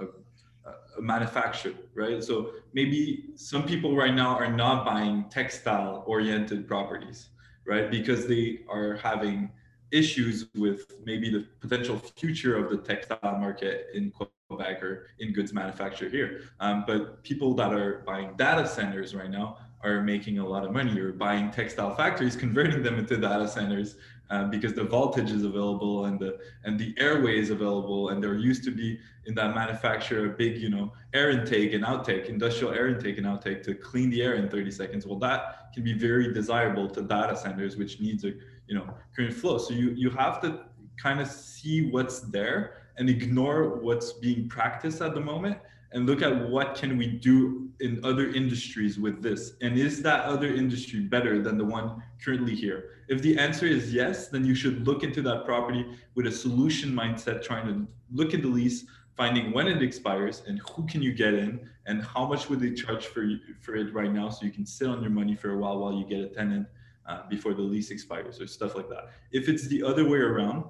[0.00, 2.22] uh, manufactured, right?
[2.22, 7.28] So maybe some people right now are not buying textile oriented properties,
[7.66, 7.90] right?
[7.90, 9.50] Because they are having
[9.90, 14.12] issues with maybe the potential future of the textile market in
[14.50, 16.42] Or in goods manufacture here.
[16.60, 20.72] Um, but people that are buying data centers right now are making a lot of
[20.72, 20.92] money.
[20.92, 23.96] You're buying textile factories, converting them into data centers
[24.28, 28.34] uh, because the voltage is available and the and the airway is available and there
[28.34, 32.72] used to be in that manufacturer a big you know air intake and outtake industrial
[32.74, 35.06] air intake and outtake to clean the air in 30 seconds.
[35.06, 38.32] Well that can be very desirable to data centers which needs a
[38.66, 39.56] you know current flow.
[39.56, 40.60] So you you have to
[41.02, 45.58] kind of see what's there and ignore what's being practiced at the moment
[45.92, 49.52] and look at what can we do in other industries with this?
[49.62, 52.90] And is that other industry better than the one currently here?
[53.08, 56.90] If the answer is yes then you should look into that property with a solution
[56.90, 61.12] mindset trying to look at the lease finding when it expires and who can you
[61.12, 64.44] get in and how much would they charge for you, for it right now so
[64.44, 66.66] you can sit on your money for a while while you get a tenant
[67.06, 69.10] uh, before the lease expires or stuff like that.
[69.30, 70.64] If it's the other way around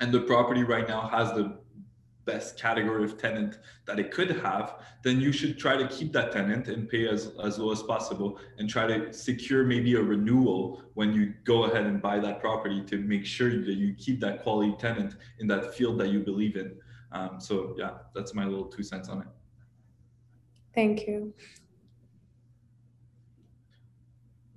[0.00, 1.58] and the property right now has the
[2.24, 6.30] best category of tenant that it could have, then you should try to keep that
[6.30, 10.82] tenant and pay as, as low as possible and try to secure maybe a renewal
[10.92, 14.42] when you go ahead and buy that property to make sure that you keep that
[14.42, 16.76] quality tenant in that field that you believe in.
[17.12, 19.28] Um, so yeah, that's my little two cents on it.
[20.74, 21.32] Thank you.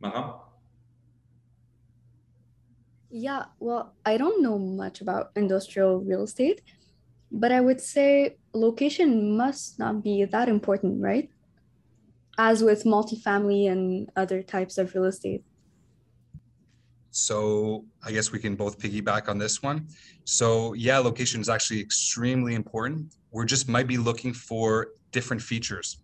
[0.03, 0.41] Maham?
[3.11, 6.61] Yeah, well, I don't know much about industrial real estate,
[7.29, 11.29] but I would say location must not be that important, right?
[12.37, 15.43] As with multifamily and other types of real estate.
[17.09, 19.87] So I guess we can both piggyback on this one.
[20.23, 23.13] So yeah, location is actually extremely important.
[23.31, 25.97] We're just might be looking for different features.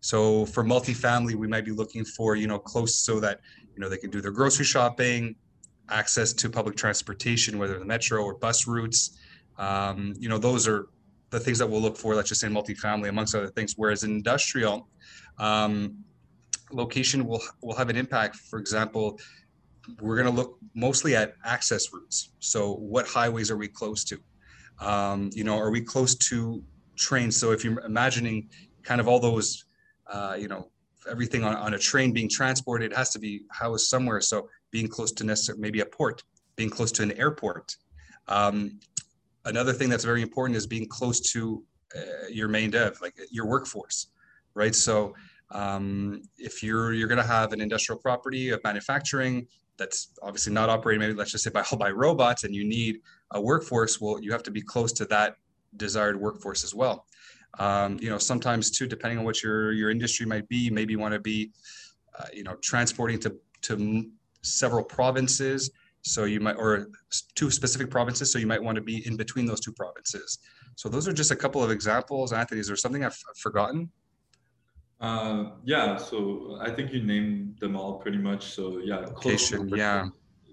[0.00, 3.40] So for multifamily, we might be looking for, you know, close so that,
[3.74, 5.34] you know, they can do their grocery shopping,
[5.90, 9.18] access to public transportation, whether the metro or bus routes,
[9.58, 10.86] um, you know, those are
[11.30, 13.74] the things that we'll look for, let's just say multifamily, amongst other things.
[13.76, 14.88] Whereas industrial,
[15.38, 15.96] um,
[16.72, 18.36] location will, will have an impact.
[18.36, 19.18] For example,
[20.00, 22.30] we're going to look mostly at access routes.
[22.38, 24.18] So what highways are we close to?
[24.80, 26.62] Um, you know, are we close to
[26.96, 27.36] trains?
[27.36, 28.48] So if you're imagining
[28.82, 29.64] kind of all those,
[30.06, 30.70] uh, you know,
[31.10, 34.20] everything on, on a train being transported, it has to be housed somewhere.
[34.20, 36.24] So being close to necessarily maybe a port,
[36.56, 37.76] being close to an airport,
[38.26, 38.80] um,
[39.44, 41.62] another thing that's very important is being close to
[41.96, 44.08] uh, your main dev, like your workforce,
[44.54, 44.74] right?
[44.74, 45.14] So
[45.52, 50.68] um, if you're you're going to have an industrial property of manufacturing that's obviously not
[50.68, 52.98] operating, maybe let's just say by all by robots, and you need
[53.30, 55.36] a workforce, well, you have to be close to that
[55.76, 57.06] desired workforce as well.
[57.60, 60.98] Um, you know, sometimes too, depending on what your your industry might be, maybe you
[60.98, 61.52] want to be,
[62.18, 63.36] uh, you know, transporting to
[63.68, 64.10] to
[64.44, 65.70] several provinces
[66.06, 66.88] so you might, or
[67.34, 68.30] two specific provinces.
[68.30, 70.38] So you might want to be in between those two provinces.
[70.76, 72.32] So those are just a couple of examples.
[72.32, 73.90] Anthony, is there something I've forgotten?
[75.00, 78.44] Uh, yeah, so I think you named them all pretty much.
[78.54, 80.08] So yeah, location, yeah.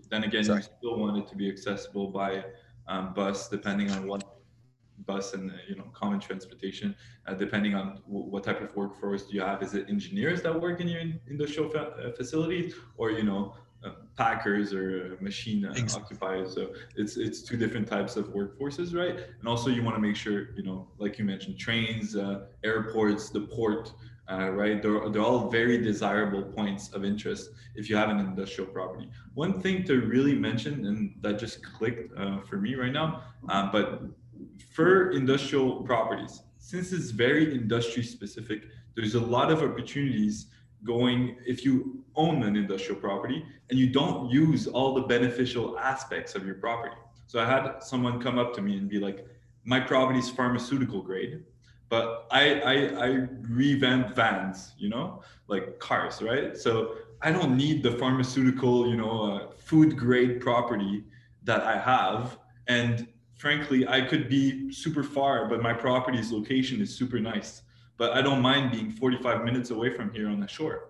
[0.10, 2.46] Then again, you still want it to be accessible by
[2.88, 4.24] um, bus, depending on what
[5.06, 6.96] bus and you know common transportation.
[7.28, 10.80] Uh, depending on what type of workforce do you have, is it engineers that work
[10.80, 13.71] in your industrial fa- uh, facilities, or you know uh,
[14.16, 16.54] packers or machine uh, occupiers.
[16.54, 19.16] So it's it's two different types of workforces, right?
[19.40, 23.30] And also you want to make sure you know, like you mentioned, trains, uh, airports,
[23.30, 23.94] the port.
[24.30, 28.70] Uh, right, they're, they're all very desirable points of interest if you have an industrial
[28.70, 29.10] property.
[29.34, 33.72] One thing to really mention, and that just clicked uh, for me right now, um,
[33.74, 34.04] but
[34.72, 38.64] for industrial properties, since it's very industry specific,
[38.96, 40.48] there's a lot of opportunities
[40.84, 46.36] going if you own an industrial property and you don't use all the beneficial aspects
[46.36, 46.96] of your property.
[47.28, 49.26] So I had someone come up to me and be like,
[49.64, 51.44] my property is pharmaceutical grade,
[51.88, 52.74] but I, I,
[53.06, 56.58] I revamp vans, you know, like cars, right?
[56.58, 61.04] So I don't need the pharmaceutical, you know, uh, food grade property
[61.44, 66.96] that I have And frankly, I could be super far, but my property's location is
[66.96, 67.64] super nice.
[68.02, 70.90] But I don't mind being 45 minutes away from here on the shore.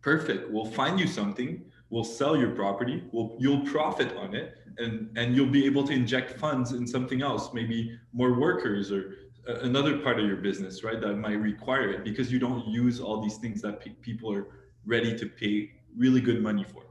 [0.00, 0.50] Perfect.
[0.50, 1.62] We'll find you something.
[1.90, 3.04] We'll sell your property.
[3.12, 7.20] We'll you'll profit on it, and and you'll be able to inject funds in something
[7.20, 9.02] else, maybe more workers or
[9.46, 10.98] uh, another part of your business, right?
[10.98, 14.46] That might require it because you don't use all these things that pe- people are
[14.86, 16.84] ready to pay really good money for,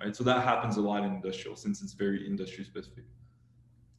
[0.00, 0.16] right?
[0.16, 3.04] So that happens a lot in industrial since it's very industry specific.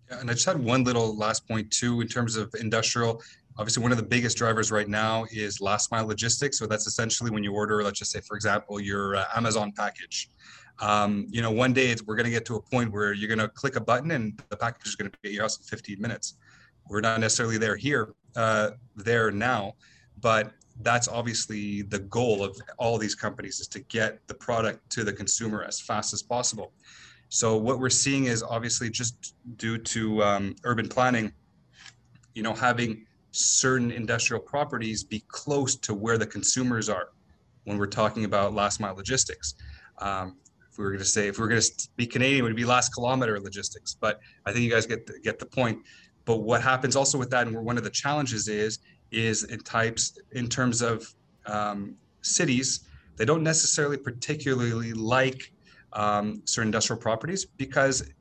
[0.10, 3.22] And I just had one little last point too in terms of industrial.
[3.60, 6.57] Obviously, one of the biggest drivers right now is last mile logistics.
[6.57, 10.30] So that's essentially when you order, let's just say, for example, your uh, Amazon package.
[10.80, 13.45] Um, you know, one day we're going to get to a point where you're going
[13.45, 15.64] to click a button and the package is going to be at your house in
[15.66, 16.38] 15 minutes.
[16.88, 19.74] We're not necessarily there here, uh, there now,
[20.22, 25.03] but that's obviously the goal of all these companies is to get the product to
[25.03, 26.72] the consumer as fast as possible.
[27.28, 31.34] So what we're seeing is obviously just due to um, urban planning,
[32.34, 37.09] you know, having certain industrial properties be close to where the consumers are
[37.65, 39.55] when we're talking about last mile logistics.
[39.99, 40.38] Um,
[40.71, 42.55] if we were going to say, if we were going to be Canadian, it would
[42.55, 43.95] be last kilometer logistics.
[43.99, 45.80] But I think you guys get the, get the point.
[46.25, 48.80] But what happens also with that, and one of the challenges is,
[49.11, 51.13] is in types in terms of
[51.45, 52.82] um, cities,
[53.17, 55.51] they don't necessarily particularly like
[55.93, 58.11] um, certain industrial properties because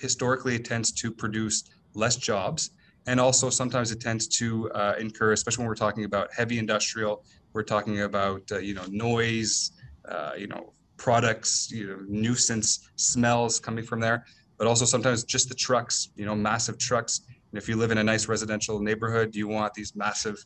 [0.00, 1.64] historically it tends to produce
[1.94, 2.70] less jobs
[3.06, 7.24] and also sometimes it tends to uh, incur especially when we're talking about heavy industrial
[7.54, 9.72] we're talking about uh, you know noise
[10.08, 14.24] uh, you know products you know nuisance smells coming from there.
[14.58, 17.22] But also sometimes just the trucks you know massive trucks.
[17.28, 20.36] And if you live in a nice residential neighborhood do you want these massive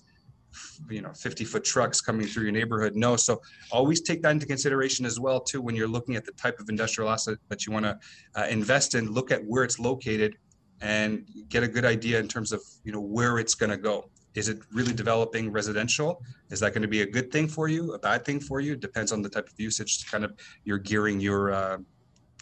[0.88, 2.94] you know 50 foot trucks coming through your neighborhood.
[2.94, 3.40] No so
[3.70, 6.68] always take that into consideration as well too when you're looking at the type of
[6.68, 7.98] industrial asset that you want to
[8.34, 10.36] uh, invest in look at where it's located
[10.80, 14.08] and get a good idea in terms of you know where it's going to go
[14.34, 17.92] is it really developing residential is that going to be a good thing for you
[17.94, 20.32] a bad thing for you it depends on the type of usage kind of
[20.64, 21.78] you're gearing your uh,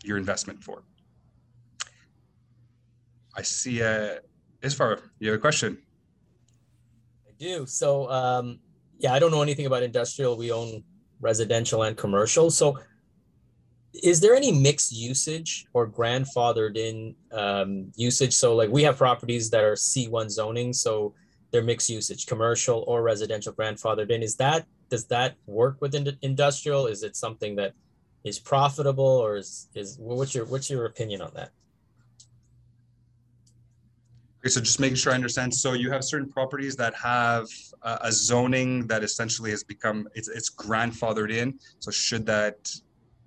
[0.05, 0.83] your investment for
[3.35, 4.17] i see uh
[4.63, 5.79] as far you have a question
[7.37, 7.67] I do.
[7.67, 8.59] So um,
[8.99, 10.37] yeah, I don't know anything about industrial.
[10.37, 10.83] We own
[11.21, 12.51] residential and commercial.
[12.51, 12.79] So
[13.93, 18.35] is there any mixed usage or grandfathered in um, usage?
[18.35, 21.15] So like we have properties that are C1 zoning, so
[21.51, 24.23] they're mixed usage, commercial or residential grandfathered in.
[24.23, 26.87] Is that does that work within industrial?
[26.87, 27.73] Is it something that
[28.25, 31.51] is profitable or is is what's your what's your opinion on that?
[34.41, 35.55] Okay, so just making sure I understand.
[35.55, 37.49] So you have certain properties that have
[37.83, 41.59] a, a zoning that essentially has become it's it's grandfathered in.
[41.79, 42.71] So should that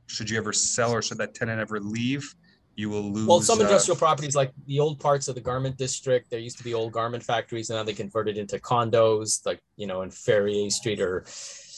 [0.09, 2.33] should you ever sell or should that tenant ever leave,
[2.75, 3.27] you will lose.
[3.27, 6.39] Well, some uh, industrial uh, properties like the old parts of the garment district, there
[6.39, 10.01] used to be old garment factories, and now they converted into condos, like you know
[10.01, 11.25] in Ferrier Street or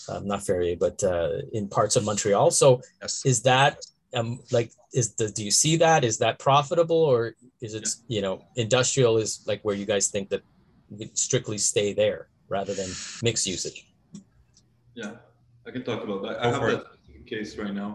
[0.10, 2.52] um, not Ferrier, but uh, in parts of Montreal.
[2.52, 3.22] So yes.
[3.26, 3.78] is that
[4.14, 8.16] um like is the do you see that is that profitable or is it yeah.
[8.16, 10.42] you know industrial is like where you guys think that
[10.90, 12.90] we strictly stay there rather than
[13.24, 13.88] mixed usage
[14.96, 15.12] yeah
[15.66, 16.86] i can talk about that Go i have that
[17.32, 17.92] case right now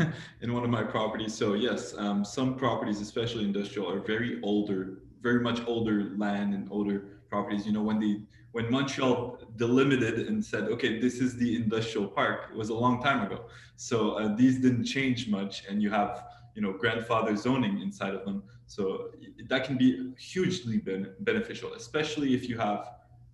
[0.42, 4.80] in one of my properties so yes um, some properties especially industrial are very older
[5.20, 6.96] very much older land and older
[7.30, 8.20] properties you know when the
[8.52, 13.02] when Montreal delimited and said, okay, this is the industrial park, it was a long
[13.02, 13.46] time ago.
[13.76, 16.24] So uh, these didn't change much, and you have
[16.54, 18.42] you know grandfather zoning inside of them.
[18.66, 19.08] So
[19.48, 22.90] that can be hugely ben- beneficial, especially if you have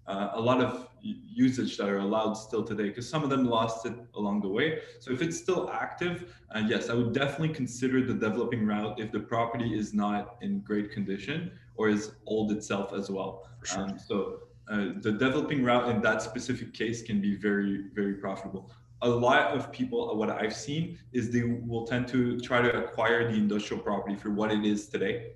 [0.09, 3.87] uh, a lot of usage that are allowed still today, because some of them lost
[3.87, 4.81] it along the way.
[5.01, 9.13] So if it's still active, uh, yes, I would definitely consider the developing route if
[9.13, 13.49] the property is not in great condition or is old itself as well.
[13.65, 13.83] Sure.
[13.83, 14.41] Um, so
[14.71, 18.71] uh, the developing route in that specific case can be very, very profitable.
[19.03, 23.31] A lot of people, what I've seen is they will tend to try to acquire
[23.31, 25.33] the industrial property for what it is today,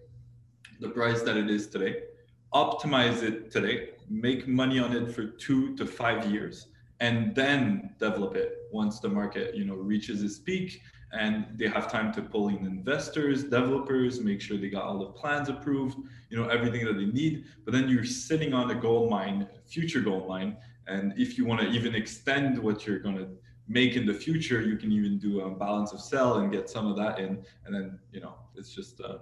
[0.80, 2.02] the price that it is today,
[2.52, 6.68] optimize it today, make money on it for two to five years,
[7.00, 10.82] and then develop it once the market, you know, reaches its peak
[11.12, 15.06] and they have time to pull in investors, developers, make sure they got all the
[15.06, 15.98] plans approved,
[16.30, 17.44] you know, everything that they need.
[17.64, 20.56] But then you're sitting on a gold mine, future gold mine.
[20.86, 23.28] And if you want to even extend what you're going to
[23.68, 26.86] make in the future, you can even do a balance of sell and get some
[26.86, 27.44] of that in.
[27.66, 29.18] And then, you know, it's just uh,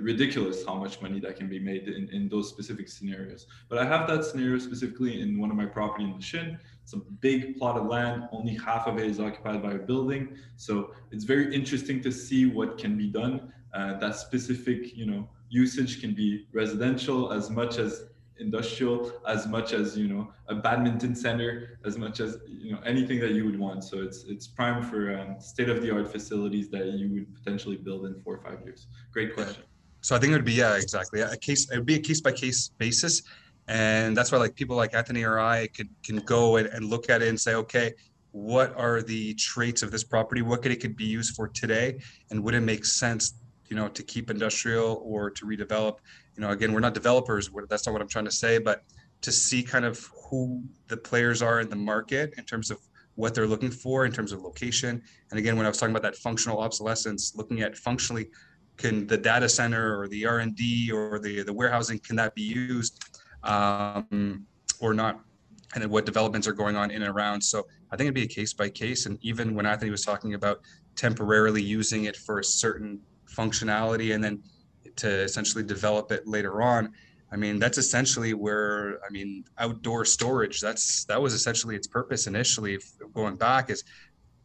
[0.00, 3.46] ridiculous how much money that can be made in, in those specific scenarios.
[3.68, 6.58] But I have that scenario specifically in one of my property in Lachine.
[6.82, 8.28] It's a big plot of land.
[8.32, 10.36] Only half of it is occupied by a building.
[10.56, 13.52] So it's very interesting to see what can be done.
[13.74, 18.04] uh, that specific you know usage can be residential as much as
[18.38, 23.20] industrial as much as you know a badminton center as much as you know anything
[23.20, 26.68] that you would want so it's it's prime for um, state of the art facilities
[26.68, 29.62] that you would potentially build in four or five years great question
[30.02, 31.20] so i think it would be yeah exactly.
[31.20, 33.22] A case it would be a case by case basis.
[33.68, 37.08] And that's why like people like anthony or i could can go and, and look
[37.08, 37.94] at it and say okay
[38.32, 40.40] what are the traits of this property?
[40.40, 42.00] What could it could be used for today?
[42.30, 43.34] And would it make sense
[43.68, 45.98] you know to keep industrial or to redevelop?
[46.34, 48.82] You know again we're not developers that's not what i'm trying to say but
[49.20, 52.78] to see kind of who the players are in the market in terms of
[53.14, 55.02] what they're looking for in terms of location.
[55.30, 58.28] And again when i was talking about that functional obsolescence looking at functionally
[58.76, 63.04] can the data center or the r&d or the, the warehousing can that be used
[63.44, 64.46] um,
[64.80, 65.20] or not
[65.74, 68.26] and what developments are going on in and around so i think it'd be a
[68.26, 70.60] case by case and even when anthony was talking about
[70.96, 74.42] temporarily using it for a certain functionality and then
[74.96, 76.92] to essentially develop it later on.
[77.32, 80.60] I mean, that's essentially where I mean, outdoor storage.
[80.60, 82.78] That's that was essentially its purpose initially.
[83.14, 83.84] Going back, is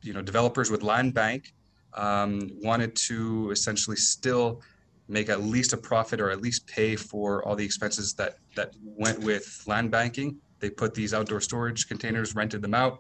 [0.02, 1.54] you know, developers with land bank
[1.98, 4.62] um, wanted to essentially still
[5.08, 8.74] make at least a profit or at least pay for all the expenses that that
[8.84, 10.38] went with land banking.
[10.60, 13.00] They put these outdoor storage containers, rented them out,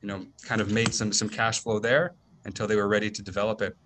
[0.00, 2.14] you know, kind of made some some cash flow there
[2.44, 3.76] until they were ready to develop it.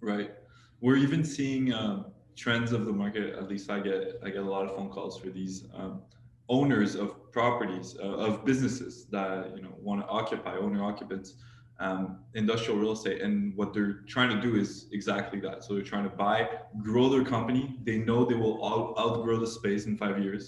[0.00, 0.32] Right.
[0.80, 3.36] We're even seeing um, trends of the market.
[3.36, 6.02] At least I get I get a lot of phone calls for these um,
[6.48, 11.34] owners of properties uh, of businesses that you know want to occupy owner occupants
[11.82, 12.02] um,
[12.34, 15.64] industrial real estate and what they're trying to do is exactly that.
[15.64, 16.48] So they're trying to buy
[16.86, 17.62] grow their company.
[17.88, 20.44] They know they will out- outgrow the space in five years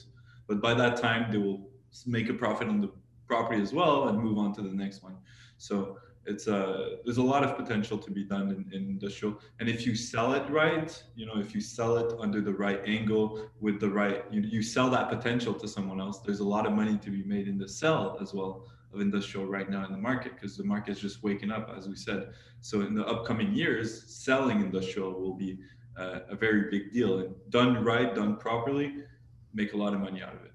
[0.47, 1.69] but by that time they will
[2.07, 2.91] make a profit on the
[3.27, 5.17] property as well and move on to the next one.
[5.59, 9.39] So it's a uh, there's a lot of potential to be done in, in industrial.
[9.61, 12.81] And if you sell it right you know if you sell it under the right
[12.87, 16.65] angle with the right you, you sell that potential to someone else there's a lot
[16.67, 19.93] of money to be made in the sell as well of industrial right now in
[19.93, 22.33] the market because the market is just waking up as we said.
[22.61, 25.59] So in the upcoming years selling industrial will be
[25.99, 27.19] uh, a very big deal.
[27.19, 28.95] And done right done properly
[29.53, 30.51] make a lot of money out of it.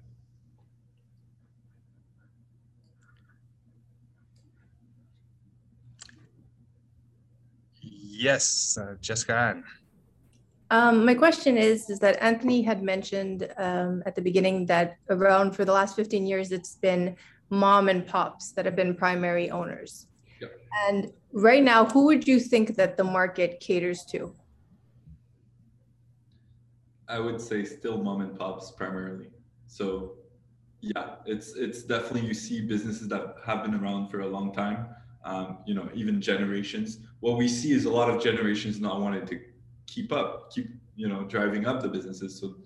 [7.82, 9.64] Yes, uh, Jessica Ann.
[10.72, 15.52] Um, my question is, is that Anthony had mentioned um, at the beginning that around
[15.52, 17.16] for the last 15 years, it's been
[17.50, 20.06] mom and pops that have been primary owners.
[20.40, 20.52] Yep.
[20.88, 24.34] And right now, who would you think that the market caters to?
[27.08, 29.26] I would say still mom and pops primarily.
[29.66, 30.12] So
[30.80, 34.88] yeah, it's it's definitely you see businesses that have been around for a long time
[35.24, 36.98] um, you know, even generations.
[37.20, 39.40] What we see is a lot of generations not wanting to
[39.86, 42.38] keep up, keep, you know, driving up the businesses.
[42.38, 42.56] So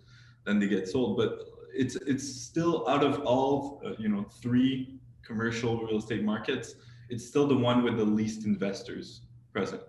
[0.45, 1.17] then they get sold.
[1.17, 1.41] But
[1.75, 6.75] it's it's still out of all, uh, you know, three commercial real estate markets,
[7.09, 9.23] it's still the one with the least investors
[9.53, 9.83] present.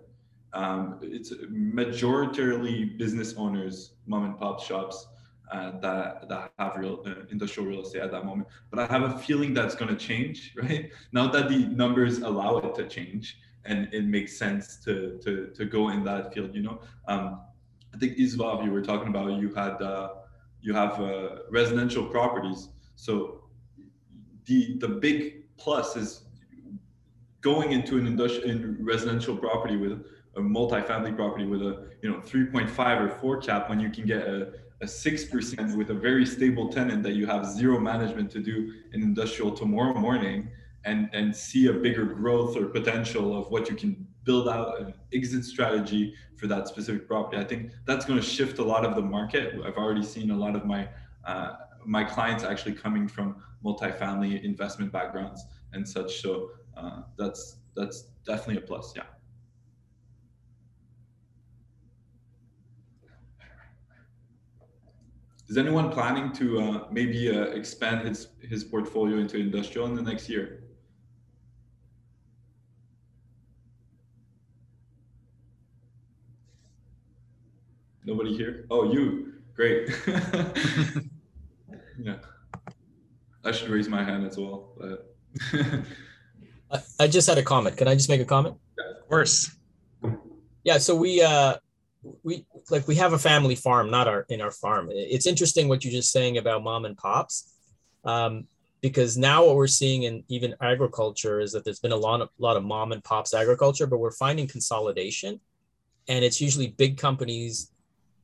[0.52, 5.08] Um, it's majoritarily business owners, mom and pop shops
[5.52, 8.48] uh, that that have real uh, industrial real estate at that moment.
[8.70, 10.90] But I have a feeling that's going to change, right?
[11.12, 15.64] Now that the numbers allow it to change, and it makes sense to to to
[15.64, 16.54] go in that field.
[16.54, 17.40] You know, um,
[17.94, 20.08] I think Isvav, you were talking about you had uh,
[20.66, 23.42] you have uh, residential properties, so
[24.46, 26.22] the the big plus is
[27.40, 29.92] going into an industrial residential property with
[30.36, 34.22] a multi-family property with a you know 3.5 or 4 cap when you can get
[34.26, 34.52] a
[34.82, 38.74] a six percent with a very stable tenant that you have zero management to do
[38.92, 40.48] in industrial tomorrow morning
[40.84, 44.92] and and see a bigger growth or potential of what you can build out an
[45.14, 47.38] exit strategy for that specific property.
[47.40, 49.54] I think that's going to shift a lot of the market.
[49.64, 50.88] I've already seen a lot of my
[51.24, 51.54] uh,
[51.86, 56.20] my clients actually coming from multifamily investment backgrounds and such.
[56.20, 58.92] So uh, that's that's definitely a plus.
[58.94, 59.04] Yeah.
[65.48, 70.02] Is anyone planning to uh, maybe uh, expand his his portfolio into industrial in the
[70.02, 70.64] next year?
[78.06, 78.66] Nobody here?
[78.70, 79.34] Oh, you.
[79.54, 79.90] Great.
[81.98, 82.16] yeah.
[83.44, 84.72] I should raise my hand as well.
[84.78, 85.12] But
[87.00, 87.76] I just had a comment.
[87.76, 88.54] Can I just make a comment?
[88.78, 89.50] Yeah, of course.
[90.62, 90.78] Yeah.
[90.78, 91.56] So we uh
[92.22, 94.88] we like we have a family farm, not our in our farm.
[94.90, 97.52] It's interesting what you're just saying about mom and pops,
[98.04, 98.46] um,
[98.82, 102.28] because now what we're seeing in even agriculture is that there's been a lot of,
[102.38, 105.40] lot of mom and pops agriculture, but we're finding consolidation.
[106.08, 107.72] And it's usually big companies,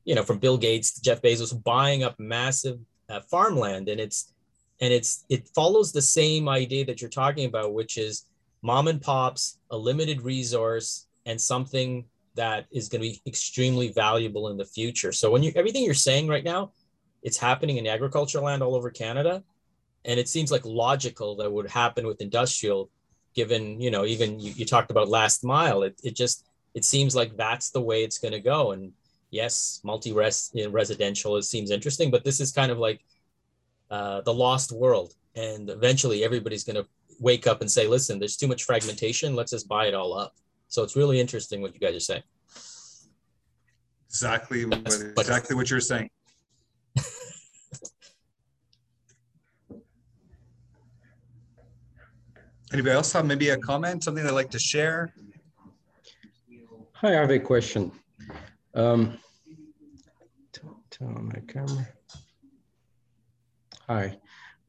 [0.05, 2.79] you know, from Bill Gates to Jeff Bezos buying up massive
[3.09, 3.89] uh, farmland.
[3.89, 4.33] And it's,
[4.81, 8.25] and it's, it follows the same idea that you're talking about, which is
[8.61, 14.49] mom and pops, a limited resource, and something that is going to be extremely valuable
[14.49, 15.11] in the future.
[15.11, 16.71] So when you everything you're saying right now,
[17.21, 19.43] it's happening in agricultural land all over Canada,
[20.05, 22.89] and it seems like logical that would happen with industrial,
[23.35, 25.83] given you know even you, you talked about last mile.
[25.83, 28.71] It it just it seems like that's the way it's going to go.
[28.71, 28.93] And
[29.33, 33.03] yes, multi-res residential it seems interesting, but this is kind of like
[33.89, 36.85] uh, the lost world, and eventually everybody's going to
[37.19, 39.35] wake up and say, listen, there's too much fragmentation.
[39.35, 40.35] Let's just buy it all up.
[40.67, 42.23] So it's really interesting what you guys are saying.
[44.07, 44.85] Exactly, what,
[45.17, 46.09] exactly what you're saying.
[52.71, 55.13] Anybody else have maybe a comment, something they'd like to share?
[56.93, 57.91] Hi, I have a question.
[58.75, 59.19] Um,
[60.89, 61.87] turn on my camera.
[63.87, 64.17] Hi.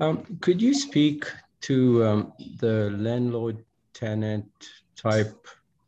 [0.00, 1.24] Um, could you speak
[1.62, 4.46] to um, the landlord tenant
[4.96, 5.46] type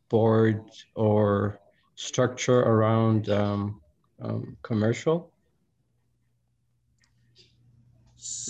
[0.09, 0.63] board
[0.95, 1.59] or
[1.95, 3.81] structure around um,
[4.21, 5.31] um, commercial?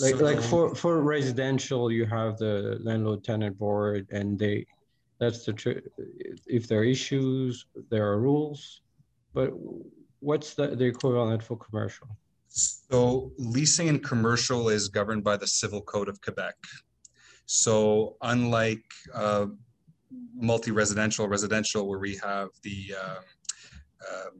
[0.00, 4.66] Like, so, like for, for residential, you have the landlord tenant board and they,
[5.18, 5.82] that's the,
[6.46, 8.80] if there are issues, there are rules,
[9.38, 9.52] but
[10.18, 12.08] what's the, the equivalent for commercial?
[12.48, 16.56] So leasing and commercial is governed by the Civil Code of Quebec.
[17.46, 18.82] So unlike
[19.14, 19.46] uh,
[20.34, 23.24] multi-residential, residential, where we have the um,
[24.10, 24.34] um,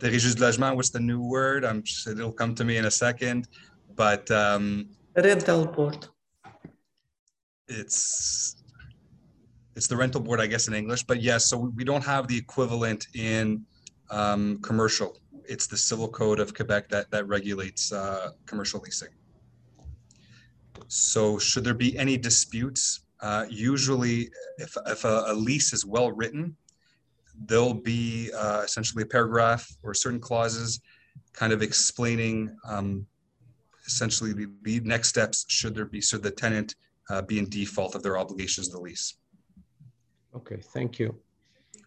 [0.00, 1.64] the Régie du logement, what's the new word?
[1.64, 3.48] I'm just, it'll come to me in a second,
[3.94, 6.08] but um, rental board.
[7.68, 8.62] It's
[9.76, 11.04] it's the rental board, I guess, in English.
[11.04, 13.64] But yes, so we don't have the equivalent in
[14.10, 15.18] um, commercial.
[15.48, 19.08] It's the Civil Code of Quebec that that regulates uh, commercial leasing.
[20.88, 26.12] So, should there be any disputes, uh, usually, if, if a, a, lease is well
[26.12, 26.56] written,
[27.46, 30.80] there'll be uh, essentially a paragraph or certain clauses
[31.32, 33.06] kind of explaining um,
[33.86, 36.74] essentially the, the, next steps should there be, should the tenant
[37.10, 39.14] uh, be in default of their obligations of the lease.
[40.34, 41.18] Okay, thank you.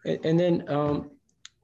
[0.05, 1.11] And, and then, um,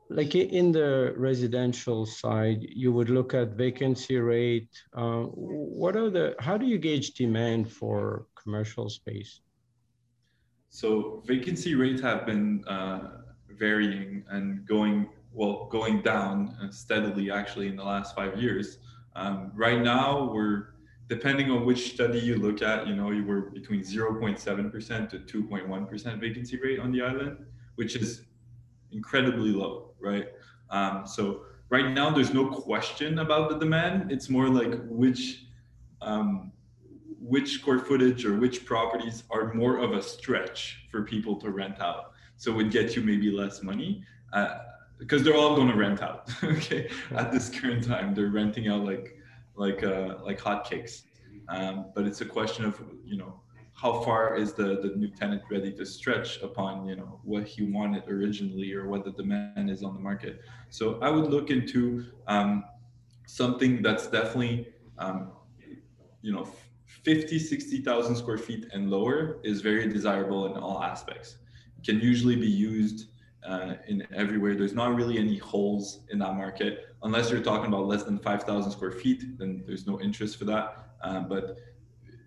[0.09, 4.69] like in the residential side, you would look at vacancy rate.
[4.93, 9.41] Uh, what are the, how do you gauge demand for commercial space?
[10.69, 17.75] So vacancy rates have been uh, varying and going well, going down steadily actually in
[17.75, 18.77] the last five years.
[19.15, 20.75] Um, right now, we're
[21.07, 26.19] depending on which study you look at, you know, you were between 0.7% to 2.1%
[26.19, 27.37] vacancy rate on the island,
[27.75, 28.23] which is
[28.95, 30.27] incredibly low, right?
[30.69, 34.11] Um, so right now, there's no question about the demand.
[34.11, 35.45] It's more like which
[36.01, 36.51] um,
[37.19, 41.79] which square footage or which properties are more of a stretch for people to rent
[41.79, 42.11] out.
[42.37, 44.59] So it would get you maybe less money uh,
[44.99, 46.29] because they're all going to rent out.
[46.43, 49.17] okay, at this current time, they're renting out like
[49.55, 51.03] like uh, like hotcakes.
[51.47, 53.41] Um, but it's a question of you know
[53.76, 57.63] how far is the the new tenant ready to stretch upon you know what he
[57.63, 60.41] wanted originally or what the demand is on the market.
[60.69, 62.63] So I would look into um,
[63.28, 64.67] something that's definitely
[64.97, 65.32] um,
[66.21, 66.47] you know
[67.03, 71.38] 50, 60,000 square feet and lower is very desirable in all aspects.
[71.78, 73.09] It can usually be used
[73.47, 74.55] uh, in everywhere.
[74.55, 76.95] There's not really any holes in that market.
[77.03, 80.95] Unless you're talking about less than 5,000 square feet, then there's no interest for that.
[81.03, 81.57] Um, but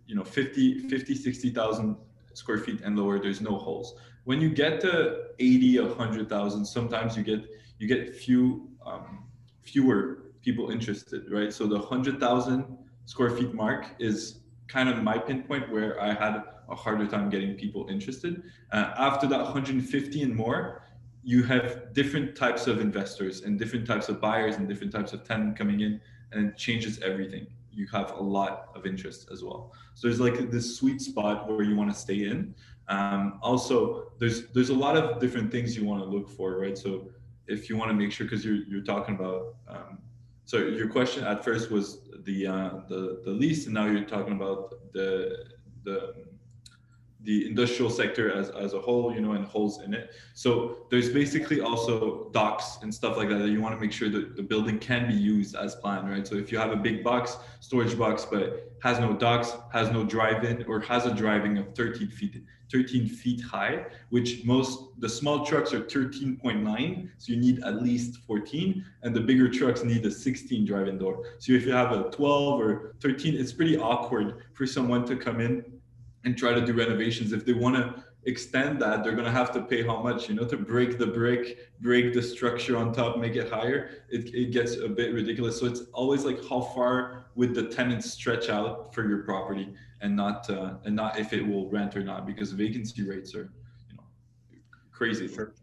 [0.08, 1.96] you know, 50, 50 60,000
[2.32, 3.94] square feet and lower, there's no holes.
[4.24, 7.44] When you get to 80, 100,000, sometimes you get
[7.78, 9.24] you get few um,
[9.62, 11.52] fewer people interested, right?
[11.52, 16.74] So the 100,000 square feet mark is kind of my pinpoint where I had a
[16.74, 18.42] harder time getting people interested.
[18.72, 20.82] Uh, after that 150 and more,
[21.22, 25.24] you have different types of investors and different types of buyers and different types of
[25.24, 26.00] tenant coming in,
[26.32, 27.46] and it changes everything.
[27.78, 29.72] You have a lot of interest as well.
[29.94, 32.54] So there's like this sweet spot where you want to stay in.
[32.88, 33.76] Um, also,
[34.18, 36.76] there's there's a lot of different things you want to look for, right?
[36.76, 37.10] So
[37.46, 39.98] if you want to make sure, because you're you're talking about um,
[40.44, 41.86] so your question at first was
[42.24, 45.44] the uh, the the lease, and now you're talking about the
[45.84, 46.14] the
[47.28, 50.12] the industrial sector as, as a whole, you know, and holes in it.
[50.32, 54.08] So there's basically also docks and stuff like that that you want to make sure
[54.08, 56.26] that the building can be used as planned, right?
[56.26, 60.04] So if you have a big box, storage box, but has no docks, has no
[60.04, 65.44] drive-in, or has a driving of 13 feet, 13 feet high, which most the small
[65.44, 70.10] trucks are 13.9, so you need at least 14, and the bigger trucks need a
[70.10, 71.24] 16 drive-in door.
[71.40, 75.40] So if you have a 12 or 13, it's pretty awkward for someone to come
[75.40, 75.77] in
[76.28, 77.32] and try to do renovations.
[77.32, 80.34] If they want to extend that, they're going to have to pay how much, you
[80.34, 81.44] know, to break the brick,
[81.80, 84.04] break the structure on top, make it higher.
[84.10, 85.58] It, it gets a bit ridiculous.
[85.58, 89.72] So it's always like how far would the tenants stretch out for your property
[90.02, 93.50] and not, uh, and not if it will rent or not, because vacancy rates are,
[93.88, 94.04] you know,
[94.92, 95.26] crazy.
[95.26, 95.54] Sure.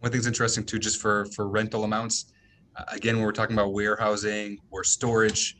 [0.00, 2.32] One thing's interesting too, just for, for rental amounts.
[2.76, 5.56] Uh, again, when we're talking about warehousing or storage,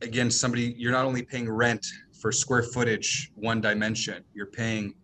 [0.00, 1.86] again, somebody, you're not only paying rent
[2.20, 4.22] for square footage, one dimension.
[4.34, 4.94] You're paying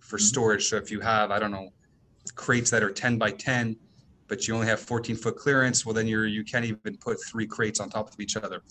[0.00, 0.24] for Mm-hmm.
[0.24, 0.68] storage.
[0.68, 1.70] So if you have, I don't know,
[2.34, 3.76] crates that are 10 by 10,
[4.28, 7.46] but you only have 14 foot clearance, well, then you're, you can't even put three
[7.46, 8.62] crates on top of each other.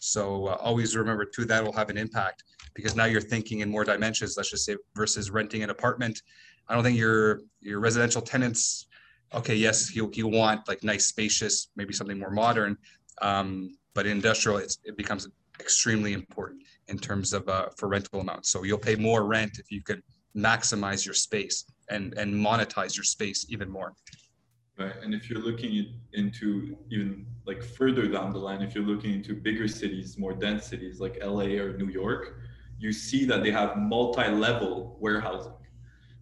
[0.00, 2.42] So uh, always remember too, that will have an impact
[2.74, 6.20] because now you're thinking in more dimensions, let's just say versus renting an apartment.
[6.68, 8.86] I don't think your, your residential tenants,
[9.34, 12.76] okay, yes, he'll, he'll want like nice spacious, maybe something more modern.
[13.20, 15.28] Um, but industrial, it's, it becomes
[15.60, 18.50] extremely important in terms of uh, for rental amounts.
[18.50, 20.02] So you'll pay more rent if you can
[20.36, 23.94] maximize your space and and monetize your space even more.
[24.78, 24.94] Right.
[25.02, 29.34] And if you're looking into even like further down the line, if you're looking into
[29.34, 32.40] bigger cities, more dense cities like LA or New York,
[32.78, 35.52] you see that they have multi-level warehousing.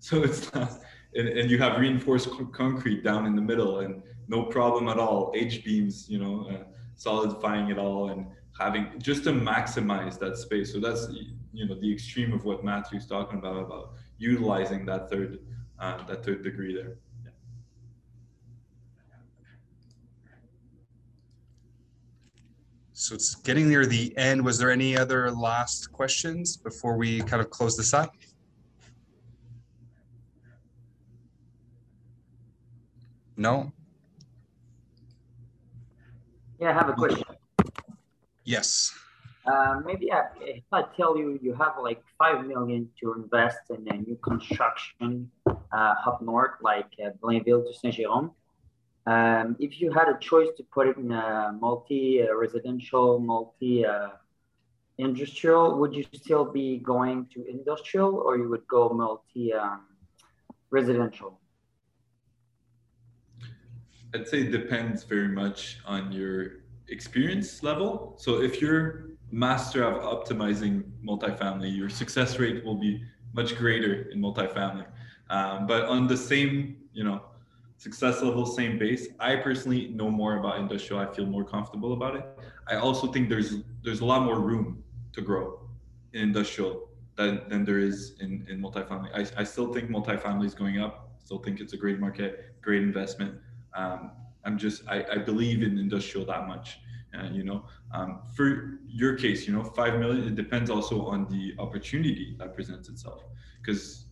[0.00, 0.70] So it's not,
[1.16, 5.32] and, and you have reinforced concrete down in the middle and no problem at all.
[5.34, 6.62] H beams, you know, uh,
[6.94, 8.26] solidifying it all and
[8.58, 10.72] having just to maximize that space.
[10.72, 11.08] So that's
[11.52, 15.38] you know the extreme of what Matthew's talking about about utilizing that third
[15.78, 16.98] uh, that third degree there.
[17.24, 17.30] Yeah.
[22.92, 24.44] So it's getting near the end.
[24.44, 28.14] Was there any other last questions before we kind of close this up?
[33.36, 33.72] No?
[36.60, 37.27] Yeah, I have a question.
[38.48, 38.92] Yes.
[39.46, 43.86] Uh, maybe I, if I tell you you have like five million to invest in
[43.92, 48.32] a new construction uh, up north, like uh, Blainville to Saint Jérôme,
[49.06, 56.06] um, if you had a choice to put it in a multi-residential, multi-industrial, would you
[56.14, 61.38] still be going to industrial, or you would go multi-residential?
[64.14, 68.14] I'd say it depends very much on your experience level.
[68.18, 73.02] So if you're master of optimizing multifamily, your success rate will be
[73.34, 74.86] much greater in multifamily.
[75.30, 77.22] Um, but on the same, you know,
[77.76, 81.00] success level, same base, I personally know more about industrial.
[81.00, 82.24] I feel more comfortable about it.
[82.68, 84.82] I also think there's there's a lot more room
[85.12, 85.60] to grow
[86.12, 89.10] in industrial than, than there is in, in multifamily.
[89.14, 91.10] I, I still think multifamily is going up.
[91.18, 93.34] Still think it's a great market, great investment.
[93.74, 94.12] Um,
[94.44, 96.78] I'm just I, I believe in industrial that much.
[97.18, 100.28] Uh, you know, um, for your case, you know, five million.
[100.28, 103.24] It depends also on the opportunity that presents itself,
[103.60, 104.04] because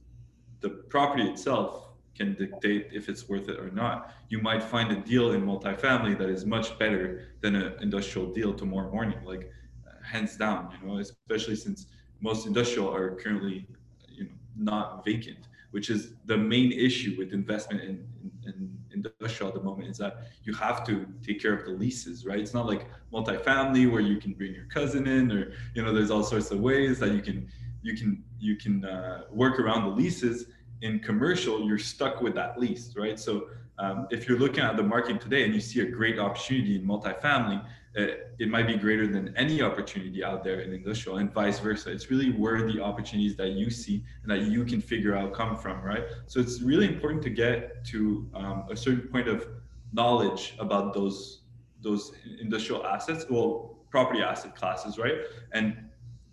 [0.60, 4.14] the property itself can dictate if it's worth it or not.
[4.30, 8.54] You might find a deal in multifamily that is much better than an industrial deal
[8.54, 9.50] tomorrow morning, like
[9.86, 10.72] uh, hands down.
[10.80, 11.86] You know, especially since
[12.20, 13.66] most industrial are currently,
[14.08, 19.48] you know, not vacant which is the main issue with investment in, in, in, industrial
[19.48, 22.38] at the moment is that you have to take care of the leases right?
[22.38, 26.10] It's not like multifamily where you can bring your cousin in or you know there's
[26.10, 27.48] all sorts of ways that you can
[27.82, 30.46] you can you can uh, work around the leases.
[30.82, 33.18] In commercial you're stuck with that lease right?
[33.18, 36.76] So um, if you're looking at the market today and you see a great opportunity
[36.76, 37.64] in multifamily
[37.96, 41.90] it might be greater than any opportunity out there in industrial and vice versa.
[41.90, 45.56] It's really where the opportunities that you see and that you can figure out come
[45.56, 46.04] from, right?
[46.26, 49.48] So it's really important to get to um, a certain point of
[49.92, 51.40] knowledge about those
[51.82, 55.18] those industrial assets, well, property asset classes, right?
[55.52, 55.76] And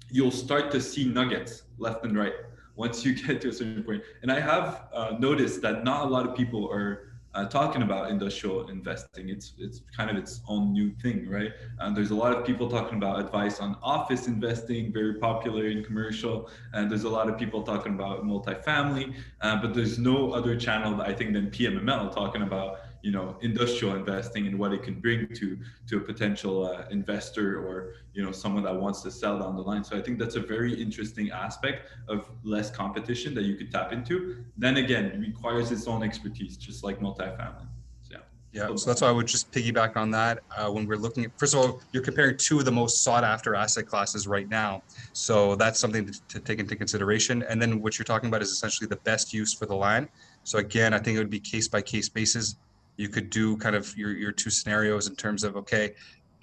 [0.10, 2.34] you'll start to see nuggets left and right
[2.76, 4.02] once you get to a certain point.
[4.22, 8.10] And I have uh, noticed that not a lot of people are uh, talking about
[8.10, 9.30] industrial investing.
[9.30, 11.52] It's it's kind of its own new thing, right?
[11.80, 15.84] And there's a lot of people talking about advice on office investing, very popular in
[15.84, 20.56] commercial, and there's a lot of people talking about multifamily, uh, but there's no other
[20.56, 24.96] channel I think than PMML talking about you know industrial investing and what it can
[24.96, 29.38] bring to to a potential uh, investor or you know someone that wants to sell
[29.38, 29.84] down the line.
[29.84, 33.92] So i think that's a very interesting aspect of less competition that you could tap
[33.92, 34.44] into.
[34.58, 37.68] Then again it requires its own expertise just like multifamily.
[38.04, 38.20] So, yeah.
[38.54, 41.38] Yeah so that's why i would just piggyback on that uh, when we're looking at
[41.38, 44.82] first of all you're comparing two of the most sought after asset classes right now.
[45.12, 47.44] So that's something to, to take into consideration.
[47.50, 50.08] And then what you're talking about is essentially the best use for the land.
[50.46, 52.56] So again i think it would be case by case basis
[52.98, 55.94] you could do kind of your, your two scenarios in terms of okay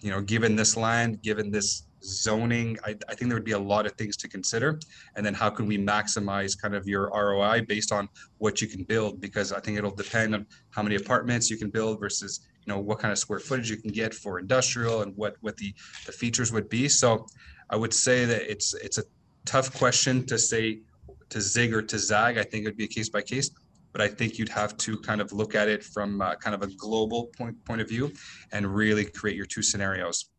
[0.00, 3.58] you know given this land given this zoning I, I think there would be a
[3.58, 4.78] lot of things to consider.
[5.16, 8.84] And then how can we maximize kind of your roi based on what you can
[8.84, 9.20] build?
[9.20, 12.78] Because i think it'll depend on how many apartments you can build versus you know
[12.78, 15.74] what kind of square footage you can get for industrial and what what the
[16.06, 16.88] the features would be.
[16.88, 17.26] So
[17.70, 19.04] i would say that it's it's a
[19.44, 20.80] tough question to say
[21.28, 22.38] to zig or to zag.
[22.38, 23.50] I think it would be a case by case
[23.92, 26.62] but I think you'd have to kind of look at it from uh, kind of
[26.62, 28.12] a global point point of view
[28.52, 30.30] and really create your two scenarios.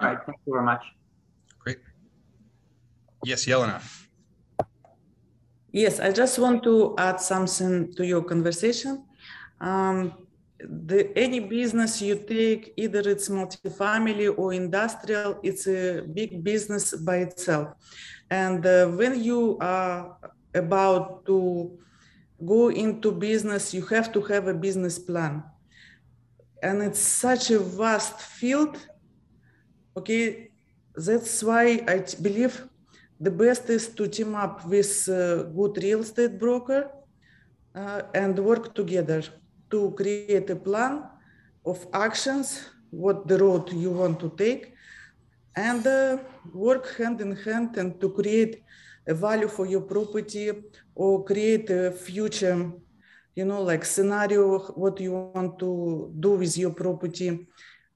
[0.00, 0.84] All right, thank you very much.
[1.58, 1.78] Great.
[3.24, 3.80] Yes, Yelena.
[5.72, 9.04] Yes, I just want to add something to your conversation.
[9.60, 10.12] Um,
[10.58, 17.16] the, any business you take, either it's multifamily or industrial, it's a big business by
[17.16, 17.68] itself.
[18.30, 20.16] And uh, when you are
[20.54, 21.78] about to
[22.44, 25.42] go into business, you have to have a business plan.
[26.62, 28.76] And it's such a vast field.
[29.96, 30.50] Okay,
[30.94, 32.68] that's why I believe
[33.18, 36.90] the best is to team up with a good real estate broker
[37.74, 39.22] uh, and work together
[39.70, 41.04] to create a plan
[41.64, 44.74] of actions, what the road you want to take,
[45.56, 46.18] and uh,
[46.52, 48.62] work hand in hand and to create
[49.06, 50.50] a value for your property
[50.94, 52.72] or create a future,
[53.34, 57.46] you know, like scenario, what you want to do with your property,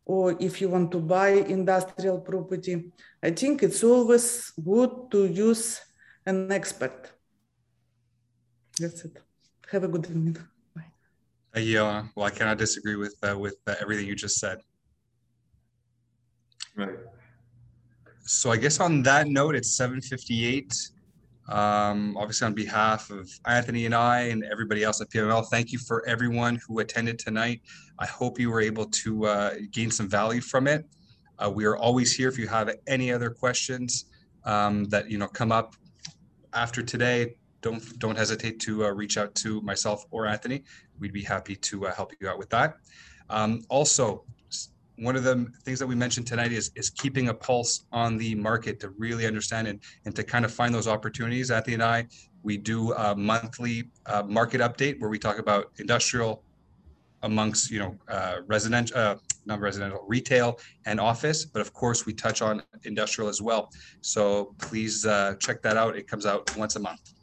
[0.05, 2.93] or if you want to buy industrial property.
[3.23, 5.81] I think it's always good to use
[6.27, 7.11] an expert.
[8.79, 9.19] That's it.
[9.71, 10.37] Have a good evening.
[10.75, 10.85] Bye.
[11.57, 14.59] Uh, yeah, well, I cannot disagree with uh, with uh, everything you just said.
[16.77, 16.99] Right.
[18.25, 20.73] So I guess on that note, it's 758.
[21.51, 25.79] Um, obviously, on behalf of Anthony and I and everybody else at PMML, thank you
[25.81, 27.63] for everyone who attended tonight.
[27.99, 30.87] I hope you were able to uh, gain some value from it.
[31.39, 34.07] Uh, we are always here if you have any other questions
[34.45, 35.75] um, that you know come up
[36.53, 37.35] after today.
[37.63, 40.63] Don't don't hesitate to uh, reach out to myself or Anthony.
[41.01, 42.77] We'd be happy to uh, help you out with that.
[43.29, 44.25] Um, also,
[45.01, 48.35] one of the things that we mentioned tonight is is keeping a pulse on the
[48.35, 51.51] market to really understand and, and to kind of find those opportunities.
[51.51, 52.07] Anthony and I,
[52.43, 56.45] we do a monthly uh, market update where we talk about industrial
[57.23, 62.13] amongst you know uh, residential, uh, not residential, retail and office, but of course we
[62.13, 63.71] touch on industrial as well.
[64.03, 65.97] So please uh, check that out.
[65.97, 67.15] It comes out once a month.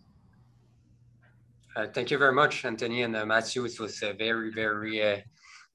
[1.75, 3.63] Uh, thank you very much, Anthony and uh, Matthew.
[3.65, 5.23] It was very, very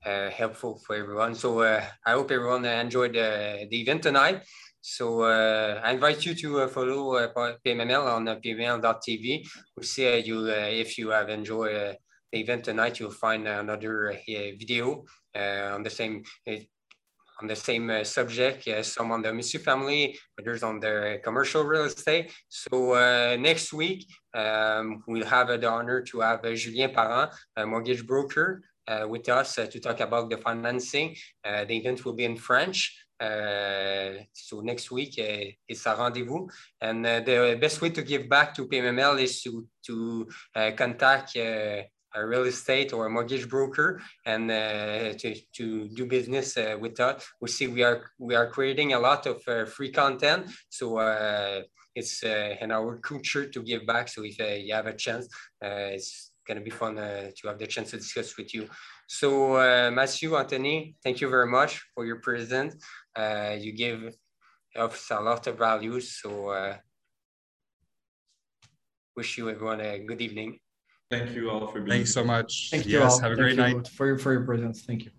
[0.05, 1.35] uh, helpful for everyone.
[1.35, 4.43] So uh, I hope everyone enjoyed the event tonight.
[4.81, 7.29] So uh, I invite you to follow
[7.65, 9.47] PMML on pmml.tv.
[9.77, 11.97] We'll see you if you have enjoyed
[12.33, 12.99] the event tonight.
[12.99, 15.05] You'll find another video
[15.37, 16.25] on the same
[17.43, 18.67] on the same uh, subject.
[18.67, 22.33] Yes, some on the multifamily, others on the commercial real estate.
[22.49, 28.07] So uh, next week, um, we'll have the honor to have Julien Parent, a mortgage
[28.07, 28.72] broker, uh,
[29.09, 31.17] with us uh, to talk about the financing.
[31.45, 32.97] Uh, the event will be in French.
[34.33, 35.15] so next week
[35.69, 36.47] it's a rendezvous.
[36.81, 40.29] And the best way to give back to PMML is to, to
[40.77, 41.37] contact
[42.15, 47.01] a real estate or a mortgage broker and uh, to, to do business uh, with
[47.01, 47.25] us.
[47.41, 50.99] We see we are we are creating a lot of uh, free content, so
[51.95, 54.09] it's in our culture to give back.
[54.09, 55.29] So if you have a chance,
[55.61, 58.69] it's going to be fun uh, to have the chance to discuss with you.
[59.07, 62.77] So, uh, Matthew, Anthony, thank you very much for your presence.
[63.15, 64.15] Uh, you give
[64.77, 66.19] us a lot of values.
[66.21, 66.77] So, uh,
[69.17, 70.59] wish you everyone a good evening.
[71.11, 72.69] Thank you all for being Thanks so much.
[72.71, 73.21] Thank yes, you all.
[73.21, 73.89] have a Thank great night.
[73.89, 74.85] For, your for your presence.
[74.87, 75.11] Thank you.